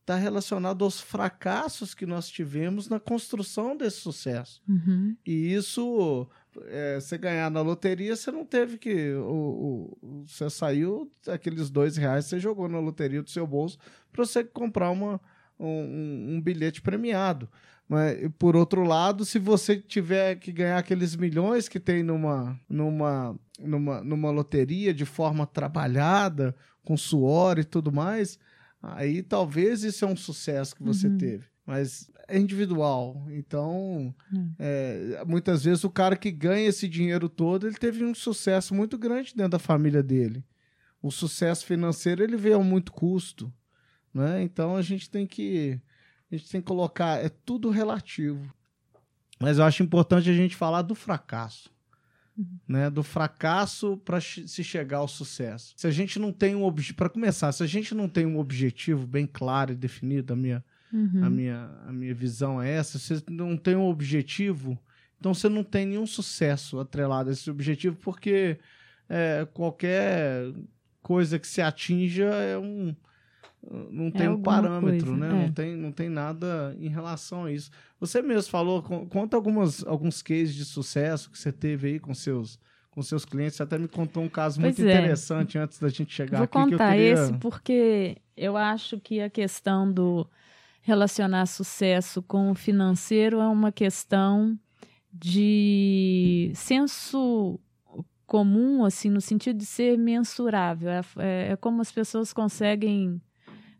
está 0.00 0.14
relacionado 0.14 0.84
aos 0.84 1.00
fracassos 1.00 1.92
que 1.92 2.06
nós 2.06 2.28
tivemos 2.28 2.88
na 2.88 3.00
construção 3.00 3.76
desse 3.76 3.96
sucesso. 3.96 4.62
Uhum. 4.68 5.16
E 5.26 5.52
isso 5.52 6.28
é, 6.66 7.00
você 7.00 7.18
ganhar 7.18 7.50
na 7.50 7.60
loteria, 7.60 8.14
você 8.14 8.30
não 8.30 8.44
teve 8.44 8.78
que. 8.78 9.12
O, 9.14 9.98
o, 10.00 10.24
você 10.24 10.48
saiu, 10.48 11.10
aqueles 11.26 11.70
dois 11.70 11.96
reais 11.96 12.26
você 12.26 12.38
jogou 12.38 12.68
na 12.68 12.78
loteria 12.78 13.22
do 13.22 13.30
seu 13.30 13.46
bolso 13.46 13.78
para 14.12 14.24
você 14.24 14.44
comprar 14.44 14.90
uma, 14.90 15.20
um, 15.58 16.36
um, 16.36 16.40
bilhete 16.40 16.80
premiado. 16.80 17.48
Mas, 17.88 18.28
por 18.38 18.56
outro 18.56 18.82
lado, 18.82 19.24
se 19.24 19.38
você 19.38 19.76
tiver 19.76 20.36
que 20.36 20.50
ganhar 20.50 20.78
aqueles 20.78 21.14
milhões 21.14 21.68
que 21.68 21.78
tem 21.78 22.02
numa, 22.02 22.58
numa, 22.68 23.38
numa, 23.60 24.02
numa 24.02 24.30
loteria 24.30 24.92
de 24.92 25.04
forma 25.04 25.46
trabalhada, 25.46 26.54
com 26.84 26.96
suor 26.96 27.58
e 27.58 27.64
tudo 27.64 27.92
mais, 27.92 28.38
aí 28.82 29.22
talvez 29.22 29.84
isso 29.84 30.04
é 30.04 30.08
um 30.08 30.16
sucesso 30.16 30.74
que 30.74 30.82
você 30.82 31.06
uhum. 31.06 31.18
teve 31.18 31.44
mas 31.66 32.08
é 32.28 32.38
individual. 32.38 33.26
Então, 33.30 34.14
hum. 34.32 34.52
é, 34.58 35.22
muitas 35.26 35.64
vezes 35.64 35.82
o 35.82 35.90
cara 35.90 36.16
que 36.16 36.30
ganha 36.30 36.68
esse 36.68 36.88
dinheiro 36.88 37.28
todo, 37.28 37.66
ele 37.66 37.76
teve 37.76 38.04
um 38.04 38.14
sucesso 38.14 38.72
muito 38.72 38.96
grande 38.96 39.34
dentro 39.34 39.52
da 39.52 39.58
família 39.58 40.02
dele. 40.02 40.44
O 41.02 41.10
sucesso 41.10 41.66
financeiro 41.66 42.22
ele 42.22 42.36
veio 42.36 42.56
a 42.56 42.64
muito 42.64 42.92
custo, 42.92 43.52
né? 44.14 44.42
Então 44.42 44.76
a 44.76 44.82
gente 44.82 45.10
tem 45.10 45.26
que 45.26 45.80
a 46.30 46.36
gente 46.36 46.50
tem 46.50 46.60
que 46.60 46.66
colocar 46.66 47.24
é 47.24 47.28
tudo 47.28 47.70
relativo. 47.70 48.52
Mas 49.40 49.58
eu 49.58 49.64
acho 49.64 49.82
importante 49.82 50.30
a 50.30 50.34
gente 50.34 50.56
falar 50.56 50.82
do 50.82 50.94
fracasso, 50.94 51.70
né, 52.66 52.88
do 52.88 53.02
fracasso 53.02 53.96
para 53.98 54.20
se 54.20 54.64
chegar 54.64 54.98
ao 54.98 55.08
sucesso. 55.08 55.74
Se 55.76 55.86
a 55.86 55.90
gente 55.90 56.18
não 56.18 56.32
tem 56.32 56.54
um 56.54 56.64
objetivo, 56.64 56.96
para 56.96 57.08
começar, 57.08 57.52
se 57.52 57.62
a 57.62 57.66
gente 57.66 57.94
não 57.94 58.08
tem 58.08 58.26
um 58.26 58.38
objetivo 58.38 59.06
bem 59.06 59.26
claro 59.26 59.72
e 59.72 59.76
definido, 59.76 60.32
a 60.32 60.36
minha, 60.36 60.64
uhum. 60.92 61.24
a 61.24 61.30
minha, 61.30 61.70
a 61.86 61.92
minha 61.92 62.14
visão 62.14 62.60
é 62.60 62.70
essa, 62.70 62.98
você 62.98 63.22
não 63.28 63.56
tem 63.56 63.76
um 63.76 63.86
objetivo, 63.86 64.78
então 65.18 65.34
você 65.34 65.48
não 65.48 65.62
tem 65.62 65.86
nenhum 65.86 66.06
sucesso 66.06 66.80
atrelado 66.80 67.28
a 67.28 67.32
esse 67.32 67.50
objetivo, 67.50 67.96
porque 67.96 68.58
é, 69.08 69.46
qualquer 69.52 70.52
coisa 71.02 71.38
que 71.38 71.46
se 71.46 71.60
atinja 71.60 72.24
é 72.24 72.58
um 72.58 72.94
não 73.90 74.10
tem 74.10 74.26
é 74.26 74.30
um 74.30 74.40
parâmetro, 74.40 75.06
coisa, 75.06 75.16
né? 75.16 75.28
É. 75.28 75.32
Não, 75.32 75.52
tem, 75.52 75.76
não 75.76 75.92
tem 75.92 76.08
nada 76.08 76.76
em 76.78 76.88
relação 76.88 77.44
a 77.44 77.52
isso. 77.52 77.70
Você 77.98 78.22
mesmo 78.22 78.50
falou, 78.50 78.82
conta 78.82 79.36
algumas, 79.36 79.84
alguns 79.84 80.22
cases 80.22 80.54
de 80.54 80.64
sucesso 80.64 81.30
que 81.30 81.38
você 81.38 81.50
teve 81.52 81.88
aí 81.88 81.98
com 81.98 82.14
seus, 82.14 82.58
com 82.90 83.02
seus 83.02 83.24
clientes. 83.24 83.56
Você 83.56 83.62
até 83.62 83.76
me 83.76 83.88
contou 83.88 84.22
um 84.22 84.28
caso 84.28 84.60
pois 84.60 84.78
muito 84.78 84.88
é. 84.88 84.92
interessante 84.92 85.58
antes 85.58 85.78
da 85.78 85.88
gente 85.88 86.14
chegar 86.14 86.38
Vou 86.38 86.44
aqui. 86.44 86.58
Vou 86.58 86.70
contar 86.70 86.92
queria... 86.92 87.12
esse 87.12 87.32
porque 87.34 88.16
eu 88.36 88.56
acho 88.56 89.00
que 89.00 89.20
a 89.20 89.28
questão 89.28 89.90
do 89.92 90.28
relacionar 90.80 91.46
sucesso 91.46 92.22
com 92.22 92.52
o 92.52 92.54
financeiro 92.54 93.40
é 93.40 93.48
uma 93.48 93.72
questão 93.72 94.56
de 95.12 96.52
senso 96.54 97.58
comum, 98.26 98.84
assim, 98.84 99.08
no 99.08 99.20
sentido 99.20 99.56
de 99.56 99.66
ser 99.66 99.98
mensurável. 99.98 100.88
É, 100.90 101.00
é, 101.18 101.52
é 101.52 101.56
como 101.56 101.80
as 101.80 101.90
pessoas 101.90 102.32
conseguem 102.32 103.20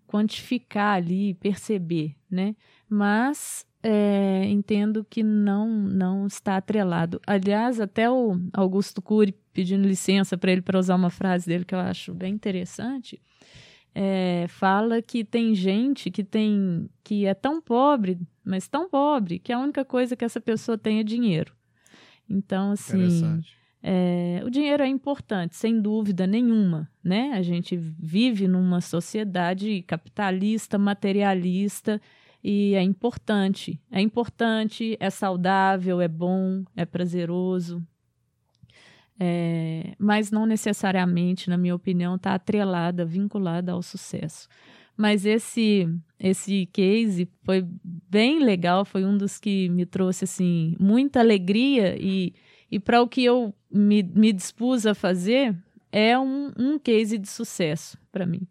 quantificar 0.06 0.96
ali, 0.96 1.34
perceber, 1.34 2.14
né? 2.30 2.54
Mas 2.88 3.66
é, 3.82 4.44
entendo 4.48 5.04
que 5.08 5.22
não 5.22 5.68
não 5.68 6.26
está 6.26 6.56
atrelado. 6.56 7.20
Aliás, 7.26 7.80
até 7.80 8.10
o 8.10 8.38
Augusto 8.52 9.00
Cury 9.00 9.34
pedindo 9.52 9.86
licença 9.86 10.36
para 10.36 10.52
ele 10.52 10.62
para 10.62 10.78
usar 10.78 10.94
uma 10.96 11.10
frase 11.10 11.46
dele 11.46 11.64
que 11.64 11.74
eu 11.74 11.78
acho 11.78 12.12
bem 12.12 12.34
interessante, 12.34 13.20
é, 13.94 14.46
fala 14.48 15.00
que 15.00 15.24
tem 15.24 15.54
gente 15.54 16.10
que 16.10 16.24
tem 16.24 16.88
que 17.04 17.26
é 17.26 17.34
tão 17.34 17.60
pobre, 17.60 18.18
mas 18.44 18.68
tão 18.68 18.88
pobre 18.88 19.38
que 19.38 19.52
a 19.52 19.58
única 19.58 19.84
coisa 19.84 20.16
que 20.16 20.24
essa 20.24 20.40
pessoa 20.40 20.76
tem 20.76 20.98
é 20.98 21.02
dinheiro. 21.02 21.54
Então, 22.28 22.72
assim, 22.72 23.40
é, 23.82 24.42
o 24.44 24.50
dinheiro 24.50 24.82
é 24.82 24.88
importante, 24.88 25.56
sem 25.56 25.80
dúvida 25.80 26.26
nenhuma, 26.26 26.90
né? 27.02 27.32
A 27.34 27.42
gente 27.42 27.76
vive 27.76 28.48
numa 28.48 28.80
sociedade 28.80 29.82
capitalista, 29.82 30.78
materialista, 30.78 32.00
e 32.42 32.74
é 32.74 32.82
importante. 32.82 33.80
É 33.90 34.00
importante, 34.00 34.96
é 35.00 35.10
saudável, 35.10 36.00
é 36.00 36.08
bom, 36.08 36.64
é 36.76 36.84
prazeroso. 36.84 37.82
É, 39.18 39.94
mas 39.98 40.30
não 40.30 40.46
necessariamente, 40.46 41.48
na 41.48 41.56
minha 41.56 41.74
opinião, 41.74 42.16
está 42.16 42.34
atrelada, 42.34 43.04
vinculada 43.04 43.72
ao 43.72 43.82
sucesso. 43.82 44.48
Mas 44.96 45.26
esse 45.26 45.88
esse 46.18 46.66
case 46.72 47.28
foi 47.42 47.66
bem 47.84 48.42
legal, 48.42 48.84
foi 48.84 49.04
um 49.04 49.16
dos 49.18 49.38
que 49.38 49.68
me 49.68 49.84
trouxe 49.84 50.24
assim 50.24 50.74
muita 50.80 51.20
alegria 51.20 51.94
e 52.00 52.32
e 52.70 52.78
para 52.78 53.00
o 53.00 53.08
que 53.08 53.24
eu 53.24 53.54
me, 53.70 54.02
me 54.02 54.32
dispus 54.32 54.86
a 54.86 54.94
fazer, 54.94 55.56
é 55.92 56.18
um, 56.18 56.52
um 56.58 56.78
case 56.78 57.18
de 57.18 57.28
sucesso 57.28 57.98
para 58.10 58.26
mim. 58.26 58.46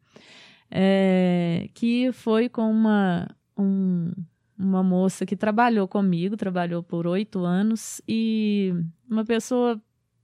É, 0.72 1.70
que 1.74 2.12
foi 2.12 2.50
com 2.50 2.70
uma, 2.70 3.28
um, 3.58 4.12
uma 4.58 4.82
moça 4.82 5.26
que 5.26 5.36
trabalhou 5.36 5.88
comigo, 5.88 6.36
trabalhou 6.36 6.82
por 6.82 7.06
oito 7.06 7.44
anos, 7.46 8.02
e 8.08 8.74
uma 9.10 9.24
pessoa 9.24 9.82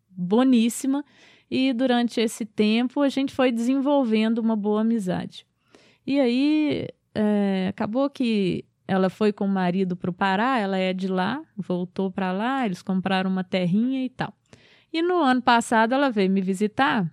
boníssima. 0.10 1.06
E 1.50 1.74
durante 1.74 2.22
esse 2.22 2.46
tempo 2.46 3.02
a 3.02 3.10
gente 3.10 3.34
foi 3.34 3.52
desenvolvendo 3.52 4.40
uma 4.40 4.56
boa 4.56 4.82
amizade. 4.82 5.46
E 6.08 6.20
aí 6.20 6.88
é, 7.14 7.68
acabou 7.70 8.10
que 8.10 8.66
ela 8.92 9.10
foi 9.10 9.32
com 9.32 9.46
o 9.46 9.48
marido 9.48 9.96
para 9.96 10.10
o 10.10 10.14
Pará, 10.14 10.60
ela 10.60 10.78
é 10.78 10.92
de 10.92 11.08
lá, 11.08 11.42
voltou 11.56 12.12
para 12.12 12.34
lá, 12.34 12.66
eles 12.66 12.82
compraram 12.82 13.32
uma 13.32 13.42
terrinha 13.42 14.04
e 14.04 14.10
tal. 14.10 14.34
E 14.92 15.02
no 15.02 15.24
ano 15.24 15.42
passado 15.42 15.94
ela 15.94 16.10
veio 16.12 16.30
me 16.30 16.42
visitar, 16.42 17.10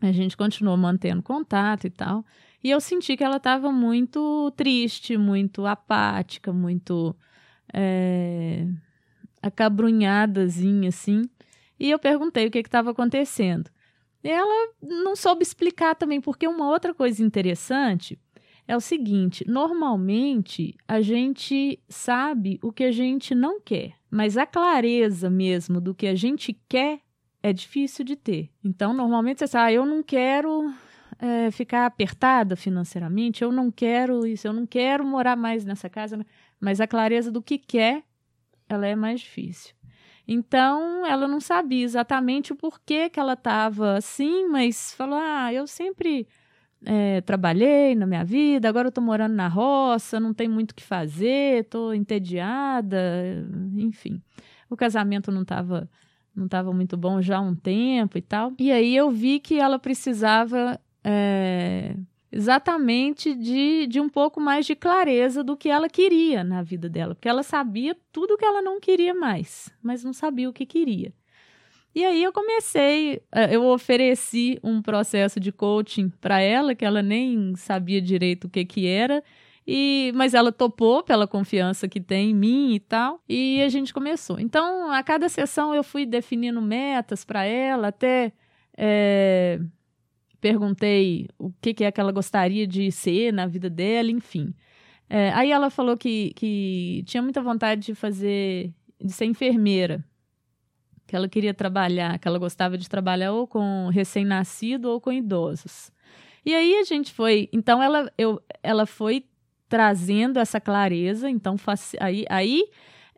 a 0.00 0.10
gente 0.12 0.34
continuou 0.34 0.78
mantendo 0.78 1.22
contato 1.22 1.86
e 1.86 1.90
tal. 1.90 2.24
E 2.62 2.70
eu 2.70 2.80
senti 2.80 3.18
que 3.18 3.22
ela 3.22 3.36
estava 3.36 3.70
muito 3.70 4.50
triste, 4.56 5.18
muito 5.18 5.66
apática, 5.66 6.54
muito 6.54 7.14
é, 7.70 8.66
acabrunhadazinha, 9.42 10.88
assim. 10.88 11.28
E 11.78 11.90
eu 11.90 11.98
perguntei 11.98 12.46
o 12.46 12.50
que 12.50 12.60
estava 12.60 12.92
acontecendo. 12.92 13.70
E 14.22 14.30
ela 14.30 14.72
não 14.82 15.14
soube 15.14 15.42
explicar 15.42 15.94
também, 15.94 16.18
porque 16.18 16.48
uma 16.48 16.66
outra 16.70 16.94
coisa 16.94 17.22
interessante 17.22 18.18
é 18.66 18.76
o 18.76 18.80
seguinte: 18.80 19.44
normalmente 19.46 20.74
a 20.86 21.00
gente 21.00 21.78
sabe 21.88 22.58
o 22.62 22.72
que 22.72 22.84
a 22.84 22.92
gente 22.92 23.34
não 23.34 23.60
quer, 23.60 23.94
mas 24.10 24.36
a 24.36 24.46
clareza 24.46 25.28
mesmo 25.28 25.80
do 25.80 25.94
que 25.94 26.06
a 26.06 26.14
gente 26.14 26.52
quer 26.68 27.00
é 27.42 27.52
difícil 27.52 28.04
de 28.04 28.16
ter. 28.16 28.50
Então, 28.64 28.94
normalmente 28.94 29.40
você 29.40 29.46
sabe, 29.46 29.72
ah, 29.72 29.72
eu 29.72 29.84
não 29.84 30.02
quero 30.02 30.72
é, 31.18 31.50
ficar 31.50 31.84
apertada 31.84 32.56
financeiramente, 32.56 33.44
eu 33.44 33.52
não 33.52 33.70
quero 33.70 34.26
isso, 34.26 34.46
eu 34.46 34.52
não 34.52 34.66
quero 34.66 35.04
morar 35.04 35.36
mais 35.36 35.62
nessa 35.62 35.90
casa, 35.90 36.24
mas 36.58 36.80
a 36.80 36.86
clareza 36.86 37.30
do 37.30 37.42
que 37.42 37.58
quer, 37.58 38.02
ela 38.66 38.86
é 38.86 38.96
mais 38.96 39.20
difícil. 39.20 39.74
Então, 40.26 41.04
ela 41.04 41.28
não 41.28 41.38
sabia 41.38 41.84
exatamente 41.84 42.50
o 42.50 42.56
porquê 42.56 43.10
que 43.10 43.20
ela 43.20 43.34
estava 43.34 43.98
assim, 43.98 44.48
mas 44.48 44.94
falou: 44.94 45.18
ah, 45.20 45.52
eu 45.52 45.66
sempre 45.66 46.26
é, 46.84 47.20
trabalhei 47.22 47.94
na 47.94 48.06
minha 48.06 48.24
vida, 48.24 48.68
agora 48.68 48.88
eu 48.88 48.92
tô 48.92 49.00
morando 49.00 49.34
na 49.34 49.48
roça, 49.48 50.20
não 50.20 50.34
tem 50.34 50.48
muito 50.48 50.72
o 50.72 50.74
que 50.74 50.82
fazer, 50.82 51.64
tô 51.64 51.92
entediada, 51.92 52.98
enfim. 53.76 54.22
O 54.68 54.76
casamento 54.76 55.30
não 55.32 55.42
estava 55.42 55.88
não 56.34 56.48
tava 56.48 56.72
muito 56.72 56.96
bom 56.96 57.22
já 57.22 57.38
há 57.38 57.40
um 57.40 57.54
tempo 57.54 58.18
e 58.18 58.20
tal. 58.20 58.52
E 58.58 58.72
aí 58.72 58.96
eu 58.96 59.10
vi 59.10 59.38
que 59.38 59.60
ela 59.60 59.78
precisava 59.78 60.80
é, 61.04 61.96
exatamente 62.32 63.34
de, 63.34 63.86
de 63.86 64.00
um 64.00 64.08
pouco 64.08 64.40
mais 64.40 64.66
de 64.66 64.74
clareza 64.74 65.44
do 65.44 65.56
que 65.56 65.68
ela 65.68 65.88
queria 65.88 66.42
na 66.42 66.62
vida 66.62 66.88
dela, 66.88 67.14
porque 67.14 67.28
ela 67.28 67.44
sabia 67.44 67.96
tudo 68.10 68.36
que 68.36 68.44
ela 68.44 68.60
não 68.60 68.80
queria 68.80 69.14
mais, 69.14 69.72
mas 69.80 70.02
não 70.02 70.12
sabia 70.12 70.48
o 70.48 70.52
que 70.52 70.66
queria. 70.66 71.12
E 71.94 72.04
aí 72.04 72.24
eu 72.24 72.32
comecei, 72.32 73.22
é, 73.30 73.54
eu 73.54 73.64
ofereci 73.66 74.58
um 74.64 74.82
processo 74.82 75.38
de 75.38 75.52
coaching 75.52 76.08
para 76.20 76.40
ela, 76.40 76.74
que 76.74 76.84
ela 76.84 77.00
nem 77.00 77.54
sabia 77.54 78.02
direito 78.02 78.46
o 78.46 78.50
que 78.50 78.64
que 78.64 78.86
era, 78.88 79.22
e, 79.64 80.12
mas 80.16 80.34
ela 80.34 80.50
topou 80.50 81.04
pela 81.04 81.26
confiança 81.26 81.88
que 81.88 82.00
tem 82.00 82.30
em 82.30 82.34
mim 82.34 82.74
e 82.74 82.80
tal, 82.80 83.22
e 83.28 83.62
a 83.62 83.68
gente 83.68 83.94
começou. 83.94 84.40
Então, 84.40 84.90
a 84.90 85.02
cada 85.04 85.28
sessão 85.28 85.72
eu 85.72 85.84
fui 85.84 86.04
definindo 86.04 86.60
metas 86.60 87.24
para 87.24 87.44
ela, 87.44 87.88
até 87.88 88.32
é, 88.76 89.60
perguntei 90.40 91.28
o 91.38 91.52
que, 91.60 91.72
que 91.74 91.84
é 91.84 91.92
que 91.92 92.00
ela 92.00 92.10
gostaria 92.10 92.66
de 92.66 92.90
ser 92.90 93.32
na 93.32 93.46
vida 93.46 93.70
dela, 93.70 94.10
enfim. 94.10 94.52
É, 95.08 95.30
aí 95.32 95.52
ela 95.52 95.70
falou 95.70 95.96
que, 95.96 96.32
que 96.34 97.04
tinha 97.06 97.22
muita 97.22 97.40
vontade 97.40 97.82
de 97.82 97.94
fazer, 97.94 98.74
de 99.00 99.12
ser 99.12 99.26
enfermeira 99.26 100.04
que 101.14 101.16
ela 101.16 101.28
queria 101.28 101.54
trabalhar, 101.54 102.18
que 102.18 102.26
ela 102.26 102.40
gostava 102.40 102.76
de 102.76 102.88
trabalhar 102.88 103.30
ou 103.30 103.46
com 103.46 103.88
recém-nascido 103.88 104.90
ou 104.90 105.00
com 105.00 105.12
idosos. 105.12 105.92
E 106.44 106.52
aí 106.52 106.76
a 106.76 106.82
gente 106.82 107.12
foi, 107.12 107.48
então 107.52 107.80
ela, 107.80 108.12
eu, 108.18 108.42
ela 108.64 108.84
foi 108.84 109.24
trazendo 109.68 110.40
essa 110.40 110.60
clareza, 110.60 111.30
então 111.30 111.54
aí, 112.00 112.24
aí 112.28 112.64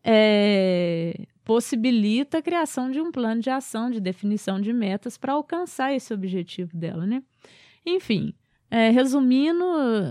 é, 0.04 1.18
possibilita 1.42 2.37
a 2.37 2.42
criação 2.42 2.90
de 2.90 3.00
um 3.00 3.11
plano 3.11 3.40
de 3.40 3.48
ação, 3.48 3.90
de 3.90 3.98
definição 3.98 4.61
de 4.61 4.74
metas 4.74 5.16
para 5.16 5.32
alcançar 5.32 5.94
esse 5.94 6.12
objetivo 6.12 6.76
dela, 6.76 7.06
né? 7.06 7.22
Enfim, 7.87 8.35
é, 8.70 8.90
resumindo, 8.90 9.64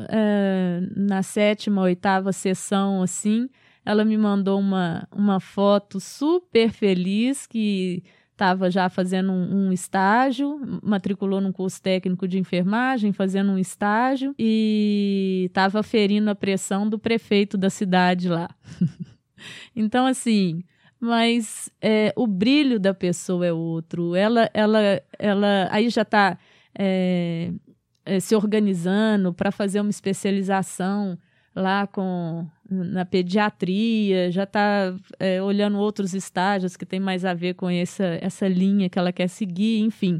é, 0.10 0.80
na 0.96 1.22
sétima, 1.22 1.84
oitava 1.84 2.34
sessão, 2.34 3.04
assim, 3.04 3.48
ela 3.86 4.04
me 4.04 4.18
mandou 4.18 4.60
uma, 4.60 5.08
uma 5.12 5.40
foto 5.40 6.00
super 6.00 6.72
feliz 6.72 7.46
que 7.46 8.04
estava 8.32 8.70
já 8.70 8.90
fazendo 8.90 9.32
um, 9.32 9.68
um, 9.68 9.72
estágio, 9.72 10.60
matriculou 10.84 11.40
num 11.40 11.54
curso 11.54 11.82
técnico 11.82 12.28
de 12.28 12.38
enfermagem, 12.38 13.14
fazendo 13.14 13.52
um 13.52 13.58
estágio 13.58 14.36
e 14.38 15.46
estava 15.48 15.82
ferindo 15.82 16.30
a 16.30 16.36
pressão 16.36 16.90
do 16.90 17.00
prefeito 17.00 17.58
da 17.58 17.70
cidade 17.70 18.28
lá. 18.28 18.50
então, 19.74 20.06
assim, 20.06 20.64
mas 21.00 21.70
é, 21.82 22.12
o 22.16 22.28
brilho 22.28 22.78
da 22.80 22.94
pessoa 22.94 23.46
é 23.46 23.54
outro. 23.54 24.16
Ela, 24.16 24.50
ela, 24.54 24.80
ela 25.18 25.70
aí 25.72 25.90
já 25.90 26.02
está 26.02 26.38
é, 26.78 27.52
é, 28.06 28.20
se 28.20 28.36
organizando 28.36 29.34
para 29.34 29.52
fazer 29.52 29.80
uma 29.80 29.90
especialização 29.90 31.18
lá 31.56 31.88
com 31.88 32.46
na 32.70 33.06
pediatria, 33.06 34.32
já 34.32 34.44
está 34.44 34.96
é, 35.20 35.42
olhando 35.42 35.78
outros 35.78 36.14
estágios 36.14 36.76
que 36.76 36.86
tem 36.86 37.00
mais 37.00 37.24
a 37.24 37.34
ver 37.34 37.54
com 37.54 37.70
essa, 37.70 38.18
essa 38.22 38.48
linha 38.48 38.90
que 38.90 38.98
ela 38.98 39.12
quer 39.12 39.28
seguir, 39.28 39.82
enfim. 39.82 40.20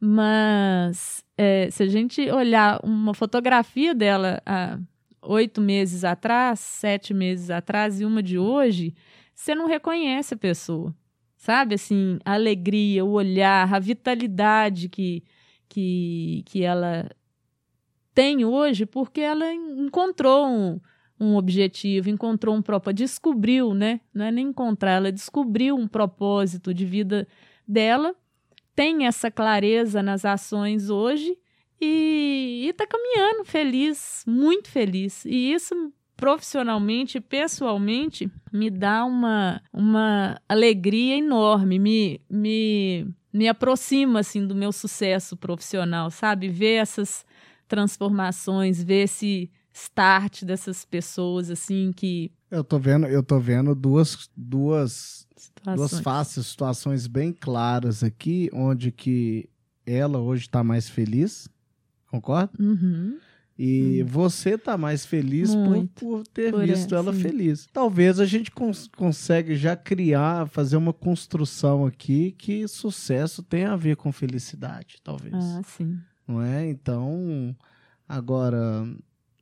Mas 0.00 1.24
é, 1.36 1.70
se 1.70 1.82
a 1.82 1.86
gente 1.86 2.28
olhar 2.30 2.80
uma 2.82 3.14
fotografia 3.14 3.94
dela 3.94 4.42
há 4.44 4.78
oito 5.22 5.60
meses 5.60 6.02
atrás, 6.02 6.60
sete 6.60 7.14
meses 7.14 7.50
atrás 7.50 8.00
e 8.00 8.04
uma 8.04 8.22
de 8.22 8.38
hoje, 8.38 8.94
você 9.34 9.54
não 9.54 9.66
reconhece 9.66 10.34
a 10.34 10.36
pessoa. 10.36 10.94
Sabe, 11.36 11.74
assim, 11.74 12.18
a 12.24 12.34
alegria, 12.34 13.04
o 13.04 13.10
olhar, 13.10 13.72
a 13.72 13.78
vitalidade 13.78 14.88
que, 14.88 15.24
que, 15.68 16.42
que 16.46 16.62
ela 16.62 17.10
tem 18.14 18.44
hoje, 18.44 18.86
porque 18.86 19.20
ela 19.20 19.52
encontrou 19.52 20.46
um, 20.46 20.80
um 21.22 21.36
objetivo, 21.36 22.10
encontrou 22.10 22.54
um 22.54 22.60
propósito, 22.60 22.98
descobriu, 22.98 23.72
né? 23.72 24.00
Não 24.12 24.24
é 24.24 24.32
nem 24.32 24.48
encontrar, 24.48 24.92
ela 24.92 25.12
descobriu 25.12 25.76
um 25.76 25.86
propósito 25.86 26.74
de 26.74 26.84
vida 26.84 27.28
dela, 27.66 28.14
tem 28.74 29.06
essa 29.06 29.30
clareza 29.30 30.02
nas 30.02 30.24
ações 30.24 30.90
hoje 30.90 31.38
e 31.80 32.66
está 32.68 32.86
caminhando 32.86 33.44
feliz, 33.44 34.24
muito 34.26 34.68
feliz. 34.68 35.24
E 35.24 35.52
isso 35.52 35.92
profissionalmente, 36.16 37.20
pessoalmente, 37.20 38.30
me 38.52 38.70
dá 38.70 39.04
uma, 39.04 39.60
uma 39.72 40.40
alegria 40.48 41.16
enorme, 41.16 41.78
me, 41.78 42.20
me, 42.30 43.06
me 43.32 43.48
aproxima 43.48 44.20
assim 44.20 44.46
do 44.46 44.54
meu 44.54 44.72
sucesso 44.72 45.36
profissional, 45.36 46.10
sabe? 46.10 46.48
Ver 46.48 46.74
essas 46.74 47.24
transformações, 47.66 48.82
ver 48.82 49.04
esse 49.04 49.50
start 49.72 50.44
dessas 50.44 50.84
pessoas 50.84 51.50
assim 51.50 51.92
que 51.94 52.30
eu 52.50 52.62
tô 52.62 52.78
vendo, 52.78 53.06
eu 53.06 53.22
tô 53.22 53.40
vendo 53.40 53.74
duas 53.74 54.28
duas 54.36 55.26
situações. 55.34 55.76
duas 55.76 56.00
faces, 56.00 56.46
situações 56.46 57.06
bem 57.06 57.32
claras 57.32 58.02
aqui, 58.04 58.50
onde 58.52 58.92
que 58.92 59.48
ela 59.86 60.18
hoje 60.18 60.42
está 60.42 60.62
mais 60.62 60.88
feliz, 60.88 61.48
concorda? 62.10 62.52
Uhum. 62.60 63.18
E 63.58 64.02
hum. 64.02 64.06
você 64.06 64.58
tá 64.58 64.76
mais 64.76 65.06
feliz 65.06 65.54
por, 65.54 65.88
por, 65.94 66.26
ter 66.26 66.52
por 66.52 66.66
visto 66.66 66.94
ela 66.94 67.12
feliz. 67.12 67.66
Talvez 67.72 68.18
a 68.18 68.26
gente 68.26 68.50
cons 68.50 68.88
consegue 68.96 69.54
já 69.54 69.76
criar, 69.76 70.48
fazer 70.48 70.76
uma 70.76 70.92
construção 70.92 71.86
aqui 71.86 72.32
que 72.32 72.66
sucesso 72.66 73.42
tem 73.42 73.64
a 73.64 73.76
ver 73.76 73.96
com 73.96 74.10
felicidade, 74.10 74.96
talvez. 75.02 75.34
Ah, 75.34 75.62
sim. 75.64 75.98
Não 76.26 76.42
é? 76.42 76.68
Então, 76.68 77.54
agora, 78.08 78.86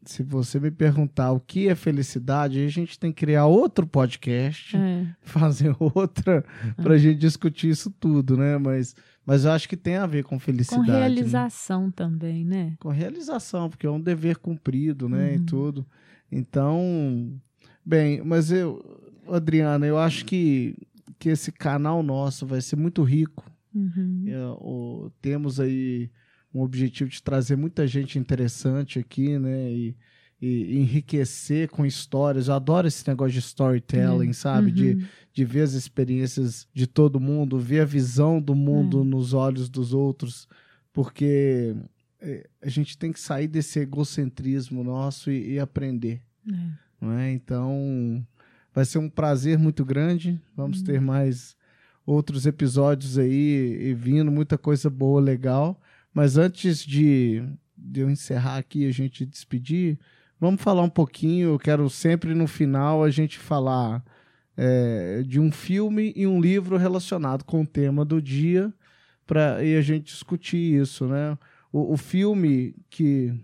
se 0.05 0.23
você 0.23 0.59
me 0.59 0.71
perguntar 0.71 1.33
o 1.33 1.41
que 1.41 1.69
é 1.69 1.75
felicidade, 1.75 2.65
a 2.65 2.69
gente 2.69 2.99
tem 2.99 3.13
que 3.13 3.21
criar 3.21 3.47
outro 3.47 3.87
podcast, 3.87 4.77
é. 4.77 5.07
fazer 5.23 5.75
outra, 5.79 6.45
é. 6.79 6.83
para 6.83 6.95
a 6.95 6.99
gente 6.99 7.19
discutir 7.19 7.71
isso 7.71 7.91
tudo, 7.91 8.37
né? 8.37 8.59
Mas 8.59 8.95
mas 9.31 9.45
eu 9.45 9.53
acho 9.53 9.69
que 9.69 9.77
tem 9.77 9.97
a 9.97 10.07
ver 10.07 10.25
com 10.25 10.41
felicidade. 10.41 10.87
Com 10.87 10.93
né? 10.93 10.99
realização 10.99 11.87
né? 11.87 11.93
também, 11.95 12.45
né? 12.45 12.75
Com 12.81 12.89
realização, 12.89 13.69
porque 13.69 13.87
é 13.87 13.91
um 13.91 14.01
dever 14.01 14.39
cumprido, 14.39 15.09
né? 15.09 15.29
Uhum. 15.29 15.35
E 15.35 15.41
tudo. 15.41 15.87
Então, 16.33 17.41
bem, 17.85 18.23
mas 18.25 18.51
eu, 18.51 18.83
Adriana, 19.29 19.87
eu 19.87 19.99
acho 19.99 20.25
que, 20.25 20.77
que 21.19 21.29
esse 21.29 21.53
canal 21.53 22.03
nosso 22.03 22.47
vai 22.47 22.61
ser 22.61 22.77
muito 22.77 23.03
rico. 23.03 23.45
Uhum. 23.73 24.25
É, 24.27 25.11
temos 25.21 25.61
aí 25.61 26.11
um 26.53 26.63
objetivo 26.63 27.11
de 27.11 27.23
trazer 27.23 27.57
muita 27.57 27.87
gente 27.87 28.19
interessante 28.19 28.99
aqui, 28.99 29.39
né? 29.39 29.71
E, 29.71 29.97
e 30.41 30.79
enriquecer 30.79 31.69
com 31.69 31.85
histórias. 31.85 32.49
Eu 32.49 32.55
adoro 32.55 32.89
esse 32.89 33.07
negócio 33.07 33.33
de 33.33 33.41
storytelling, 33.41 34.29
uhum. 34.29 34.33
sabe? 34.33 34.69
Uhum. 34.69 34.75
De, 34.75 35.07
de 35.33 35.45
ver 35.45 35.63
as 35.63 35.75
experiências 35.75 36.67
de 36.73 36.87
todo 36.87 37.21
mundo, 37.21 37.59
ver 37.59 37.81
a 37.81 37.85
visão 37.85 38.41
do 38.41 38.55
mundo 38.55 38.99
uhum. 38.99 39.05
nos 39.05 39.35
olhos 39.35 39.69
dos 39.69 39.93
outros, 39.93 40.49
porque 40.93 41.77
é, 42.21 42.49
a 42.63 42.69
gente 42.69 42.97
tem 42.97 43.13
que 43.13 43.21
sair 43.21 43.47
desse 43.47 43.81
egocentrismo 43.81 44.83
nosso 44.83 45.31
e, 45.31 45.53
e 45.53 45.61
aprender. 45.61 46.23
É. 46.49 46.53
Não 47.01 47.13
é? 47.13 47.33
Então, 47.33 48.27
vai 48.75 48.85
ser 48.85 48.99
um 48.99 49.09
prazer 49.09 49.59
muito 49.59 49.85
grande. 49.85 50.41
Vamos 50.57 50.83
ter 50.83 50.99
uhum. 50.99 51.07
mais 51.07 51.55
outros 52.05 52.47
episódios 52.47 53.19
aí 53.19 53.91
e 53.91 53.95
vindo, 53.95 54.31
muita 54.31 54.57
coisa 54.57 54.89
boa, 54.89 55.21
legal. 55.21 55.81
Mas 56.13 56.37
antes 56.37 56.85
de, 56.85 57.43
de 57.77 58.01
eu 58.01 58.11
encerrar 58.11 58.57
aqui 58.57 58.81
e 58.81 58.87
a 58.87 58.93
gente 58.93 59.25
despedir, 59.25 59.99
Vamos 60.41 60.63
falar 60.63 60.83
um 60.83 60.89
pouquinho. 60.89 61.51
Eu 61.51 61.59
quero 61.59 61.91
sempre 61.91 62.35
no 62.35 62.47
final 62.47 63.05
a 63.05 63.11
gente 63.11 63.39
falar 63.39 64.03
é, 64.57 65.23
de 65.23 65.39
um 65.39 65.53
filme 65.53 66.15
e 66.17 66.27
um 66.27 66.41
livro 66.41 66.79
relacionado 66.79 67.45
com 67.45 67.61
o 67.61 67.67
tema 67.67 68.07
do 68.07 68.23
dia 68.23 68.73
para 69.27 69.63
e 69.63 69.77
a 69.77 69.83
gente 69.83 70.07
discutir 70.07 70.81
isso, 70.81 71.07
né? 71.07 71.37
O, 71.71 71.93
o 71.93 71.97
filme 71.99 72.75
que 72.89 73.35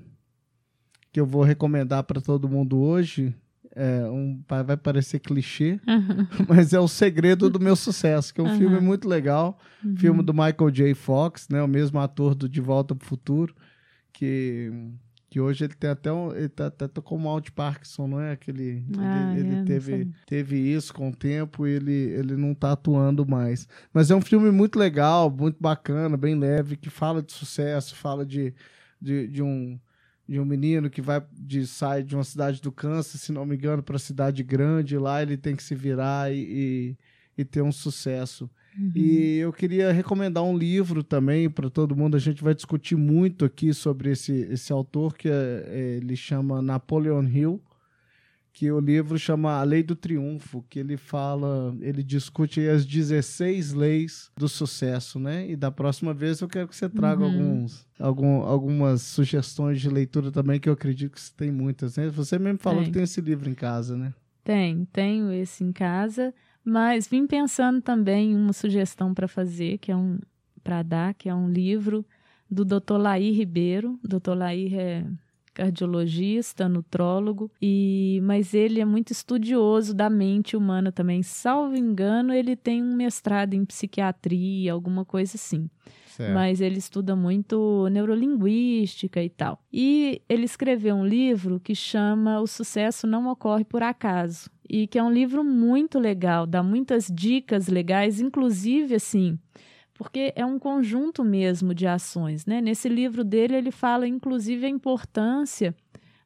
que 1.13 1.21
eu 1.21 1.27
vou 1.27 1.43
recomendar 1.43 2.03
para 2.05 2.21
todo 2.21 2.49
mundo 2.49 2.79
hoje 2.79 3.35
é 3.77 4.09
um, 4.09 4.43
vai 4.49 4.77
parecer 4.77 5.19
clichê, 5.21 5.79
uhum. 5.87 6.27
mas 6.49 6.73
é 6.73 6.81
o 6.81 6.89
segredo 6.89 7.51
do 7.51 7.61
meu 7.61 7.77
sucesso, 7.77 8.33
que 8.33 8.41
é 8.41 8.45
um 8.45 8.49
uhum. 8.49 8.59
filme 8.59 8.81
muito 8.81 9.07
legal, 9.07 9.59
uhum. 9.85 9.95
filme 9.97 10.23
do 10.23 10.33
Michael 10.33 10.71
J. 10.71 10.95
Fox, 10.95 11.47
né, 11.51 11.62
o 11.62 11.69
mesmo 11.69 12.01
ator 12.01 12.35
do 12.35 12.49
De 12.49 12.61
Volta 12.61 12.95
para 12.95 13.05
o 13.05 13.09
Futuro, 13.09 13.55
que 14.15 14.73
que 15.29 15.41
hoje 15.41 15.65
ele 15.65 15.75
tem 15.75 15.91
até 15.91 16.11
um, 16.11 16.35
ele 16.35 16.49
tá, 16.49 16.69
até 16.69 16.89
com 17.03 17.19
mal 17.19 17.41
de 17.41 17.53
Parkinson, 17.53 18.07
não 18.07 18.21
é? 18.21 18.33
Aquele, 18.33 18.83
ah, 18.97 19.35
ele, 19.37 19.49
ele 19.49 19.57
é, 19.57 19.65
teve, 19.65 20.09
teve 20.25 20.57
isso 20.57 20.95
com 20.95 21.11
o 21.11 21.15
tempo 21.15 21.67
e 21.67 21.73
ele, 21.73 21.93
ele 21.93 22.37
não 22.37 22.55
tá 22.55 22.73
atuando 22.73 23.27
mais. 23.27 23.69
Mas 23.93 24.11
é 24.11 24.15
um 24.15 24.21
filme 24.23 24.51
muito 24.51 24.79
legal, 24.79 25.29
muito 25.29 25.59
bacana, 25.61 26.17
bem 26.17 26.39
leve, 26.39 26.77
que 26.77 26.89
fala 26.89 27.21
de 27.21 27.33
sucesso, 27.33 27.95
fala 27.97 28.25
de, 28.25 28.55
de, 28.99 29.27
de 29.27 29.43
um 29.43 29.79
de 30.29 30.41
um 30.41 30.45
menino 30.45 30.91
que 30.91 31.01
vai 31.01 31.23
de 31.33 31.67
sai 31.67 32.03
de 32.03 32.15
uma 32.15 32.25
cidade 32.25 32.61
do 32.61 32.73
Kansas, 32.73 33.21
se 33.21 33.33
não 33.33 33.47
me 33.47 33.57
engano, 33.57 33.83
para 33.83 33.99
cidade 33.99 34.43
grande, 34.43 34.99
lá 34.99 35.23
ele 35.23 35.37
tem 35.37 35.55
que 35.55 35.62
se 35.62 35.75
virar 35.75 36.33
e, 36.33 36.39
e, 36.39 36.97
e 37.39 37.45
ter 37.45 37.62
um 37.62 37.73
sucesso. 37.73 38.51
Uhum. 38.79 38.93
E 38.95 39.39
eu 39.39 39.53
queria 39.53 39.91
recomendar 39.91 40.43
um 40.45 40.57
livro 40.57 41.03
também 41.03 41.49
para 41.49 41.71
todo 41.71 41.97
mundo. 41.97 42.17
A 42.17 42.21
gente 42.21 42.43
vai 42.43 42.55
discutir 42.55 42.97
muito 42.97 43.45
aqui 43.45 43.73
sobre 43.73 44.11
esse, 44.11 44.33
esse 44.33 44.73
autor, 44.73 45.15
que 45.15 45.29
é, 45.29 45.33
é, 45.33 45.97
ele 45.97 46.15
chama 46.15 46.61
Napoleon 46.61 47.23
Hill, 47.23 47.62
que 48.57 48.73
o 48.73 48.81
livro 48.81 49.19
chama 49.19 49.61
A 49.61 49.62
Lei 49.62 49.83
do 49.83 49.95
Triunfo, 49.95 50.64
que 50.71 50.79
ele 50.79 50.97
fala, 50.97 51.77
ele 51.79 52.03
discute 52.03 52.66
as 52.66 52.87
16 52.87 53.75
leis 53.75 54.33
do 54.35 54.49
sucesso, 54.49 55.19
né? 55.21 55.47
E 55.47 55.55
da 55.55 55.71
próxima 55.71 56.14
vez 56.14 56.40
eu 56.40 56.49
quero 56.49 56.66
que 56.66 56.75
você 56.75 56.88
traga 56.88 57.23
uhum. 57.23 57.33
alguns, 57.33 57.87
algum, 58.01 58.40
algumas 58.40 59.03
sugestões 59.03 59.79
de 59.79 59.90
leitura 59.90 60.33
também, 60.33 60.59
que 60.59 60.71
eu 60.71 60.73
acredito 60.73 61.12
que 61.12 61.21
você 61.21 61.35
tem 61.37 61.53
muitas, 61.53 61.99
né? 61.99 62.09
Você 62.09 62.38
mesmo 62.38 62.59
falou 62.59 62.79
tem. 62.79 62.87
que 62.87 62.95
tem 62.95 63.03
esse 63.03 63.21
livro 63.21 63.51
em 63.51 63.55
casa, 63.55 63.95
né? 63.95 64.14
Tem, 64.42 64.87
tenho 64.87 65.31
esse 65.31 65.62
em 65.62 65.71
casa. 65.71 66.33
Mas 66.64 67.07
vim 67.07 67.27
pensando 67.27 67.83
também 67.83 68.33
em 68.33 68.37
uma 68.37 68.55
sugestão 68.55 69.12
para 69.12 69.29
fazer, 69.29 69.77
que 69.77 69.92
é 69.92 69.97
um 69.97 70.19
para 70.64 70.83
dar, 70.83 71.12
que 71.12 71.29
é 71.29 71.35
um 71.35 71.51
livro 71.51 72.07
do 72.51 72.64
Dr. 72.64 72.97
Laí 72.97 73.33
Ribeiro. 73.33 74.01
Dr. 74.03 74.33
Laí 74.35 74.75
é 74.75 75.05
cardiologista, 75.57 76.69
nutrólogo, 76.69 77.51
e 77.61 78.21
mas 78.23 78.53
ele 78.53 78.79
é 78.79 78.85
muito 78.85 79.11
estudioso 79.11 79.95
da 79.95 80.11
mente 80.11 80.55
humana 80.57 80.92
também. 80.92 81.23
Salvo 81.23 81.75
engano, 81.75 82.33
ele 82.33 82.55
tem 82.55 82.83
um 82.83 82.95
mestrado 82.95 83.55
em 83.55 83.64
psiquiatria, 83.64 84.73
alguma 84.73 85.05
coisa 85.05 85.37
assim. 85.37 85.71
Certo. 86.07 86.33
Mas 86.33 86.61
ele 86.61 86.79
estuda 86.79 87.14
muito 87.14 87.88
neurolinguística 87.90 89.23
e 89.23 89.29
tal. 89.29 89.59
E 89.73 90.23
ele 90.29 90.45
escreveu 90.45 90.95
um 90.95 91.07
livro 91.07 91.61
que 91.61 91.75
chama 91.75 92.40
O 92.40 92.47
Sucesso 92.47 93.07
Não 93.07 93.29
Ocorre 93.29 93.64
por 93.64 93.83
Acaso 93.83 94.51
e 94.69 94.87
que 94.87 94.99
é 94.99 95.03
um 95.03 95.12
livro 95.12 95.45
muito 95.45 95.99
legal, 95.99 96.47
dá 96.47 96.62
muitas 96.62 97.07
dicas 97.12 97.69
legais, 97.69 98.21
inclusive 98.21 98.97
assim, 98.97 99.38
porque 99.97 100.32
é 100.36 100.44
um 100.44 100.59
conjunto 100.59 101.24
mesmo 101.24 101.74
de 101.74 101.86
ações, 101.86 102.47
né? 102.47 102.61
Nesse 102.61 102.88
livro 102.88 103.24
dele 103.24 103.57
ele 103.57 103.70
fala 103.70 104.07
inclusive 104.07 104.66
a 104.66 104.68
importância 104.68 105.74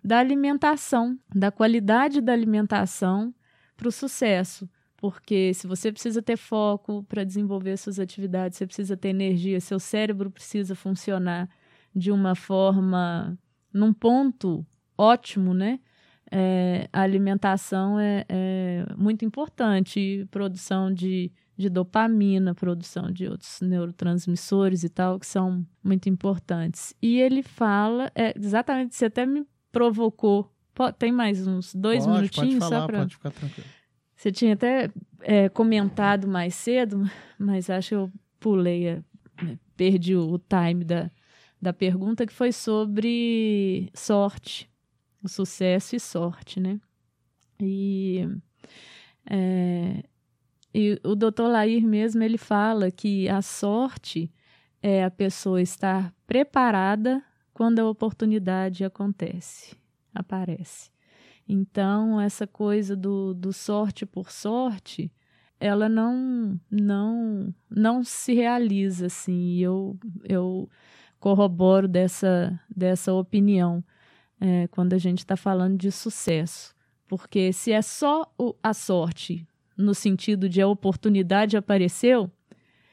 da 0.02 0.18
alimentação, 0.18 1.18
da 1.34 1.50
qualidade 1.50 2.20
da 2.20 2.32
alimentação 2.32 3.34
para 3.76 3.88
o 3.88 3.92
sucesso. 3.92 4.68
Porque 4.96 5.54
se 5.54 5.66
você 5.66 5.90
precisa 5.90 6.20
ter 6.20 6.36
foco 6.36 7.02
para 7.04 7.24
desenvolver 7.24 7.76
suas 7.76 7.98
atividades, 7.98 8.58
você 8.58 8.66
precisa 8.66 8.96
ter 8.96 9.08
energia, 9.08 9.60
seu 9.60 9.78
cérebro 9.78 10.30
precisa 10.30 10.74
funcionar 10.74 11.48
de 11.94 12.10
uma 12.10 12.34
forma 12.34 13.38
num 13.72 13.92
ponto 13.92 14.66
ótimo, 14.98 15.54
né? 15.54 15.80
é, 16.30 16.88
a 16.92 17.02
alimentação 17.02 17.98
é, 17.98 18.24
é, 18.28 18.86
muito 18.96 19.24
importante, 19.24 20.26
produção 20.30 20.92
de, 20.92 21.32
de 21.60 21.68
dopamina, 21.68 22.54
produção 22.54 23.12
de 23.12 23.26
outros 23.26 23.60
neurotransmissores 23.60 24.82
e 24.82 24.88
tal, 24.88 25.20
que 25.20 25.26
são 25.26 25.64
muito 25.84 26.08
importantes. 26.08 26.94
E 27.02 27.20
ele 27.20 27.42
fala, 27.42 28.10
é, 28.14 28.32
exatamente, 28.36 28.94
você 28.94 29.04
até 29.04 29.26
me 29.26 29.46
provocou 29.70 30.50
tem 30.98 31.12
mais 31.12 31.46
uns 31.46 31.74
dois 31.74 32.06
pode, 32.06 32.16
minutinhos 32.16 32.54
pode 32.54 32.70
falar, 32.70 32.80
só 32.80 32.86
para. 32.86 32.98
Pode 33.00 33.14
ficar 33.14 33.30
tranquilo. 33.32 33.68
Você 34.16 34.32
tinha 34.32 34.54
até 34.54 34.90
é, 35.20 35.48
comentado 35.50 36.26
mais 36.26 36.54
cedo, 36.54 37.04
mas 37.38 37.68
acho 37.68 37.88
que 37.90 37.94
eu 37.94 38.12
pulei, 38.38 38.90
a, 38.90 39.02
perdi 39.76 40.14
o, 40.14 40.32
o 40.32 40.38
time 40.38 40.84
da, 40.84 41.10
da 41.60 41.72
pergunta, 41.72 42.26
que 42.26 42.32
foi 42.32 42.52
sobre 42.52 43.90
sorte, 43.94 44.70
o 45.22 45.28
sucesso 45.28 45.96
e 45.96 46.00
sorte, 46.00 46.58
né? 46.60 46.80
E, 47.60 48.26
é, 49.28 50.02
e 50.74 51.00
o 51.04 51.14
doutor 51.14 51.48
Lair 51.48 51.86
mesmo, 51.86 52.22
ele 52.22 52.38
fala 52.38 52.90
que 52.90 53.28
a 53.28 53.42
sorte 53.42 54.32
é 54.82 55.04
a 55.04 55.10
pessoa 55.10 55.60
estar 55.60 56.14
preparada 56.26 57.22
quando 57.52 57.80
a 57.80 57.88
oportunidade 57.88 58.84
acontece, 58.84 59.76
aparece. 60.14 60.90
Então, 61.46 62.20
essa 62.20 62.46
coisa 62.46 62.94
do, 62.94 63.34
do 63.34 63.52
sorte 63.52 64.06
por 64.06 64.30
sorte, 64.30 65.12
ela 65.58 65.88
não 65.88 66.58
não 66.70 67.52
não 67.68 68.04
se 68.04 68.32
realiza 68.34 69.06
assim. 69.06 69.58
Eu, 69.58 69.98
eu 70.24 70.70
corroboro 71.18 71.86
dessa, 71.88 72.58
dessa 72.74 73.12
opinião 73.12 73.84
é, 74.40 74.68
quando 74.68 74.94
a 74.94 74.98
gente 74.98 75.18
está 75.18 75.36
falando 75.36 75.76
de 75.76 75.90
sucesso. 75.90 76.74
Porque 77.06 77.52
se 77.52 77.72
é 77.72 77.82
só 77.82 78.32
o, 78.38 78.54
a 78.62 78.72
sorte, 78.72 79.46
no 79.80 79.94
sentido 79.94 80.48
de 80.48 80.60
a 80.60 80.68
oportunidade 80.68 81.56
apareceu, 81.56 82.30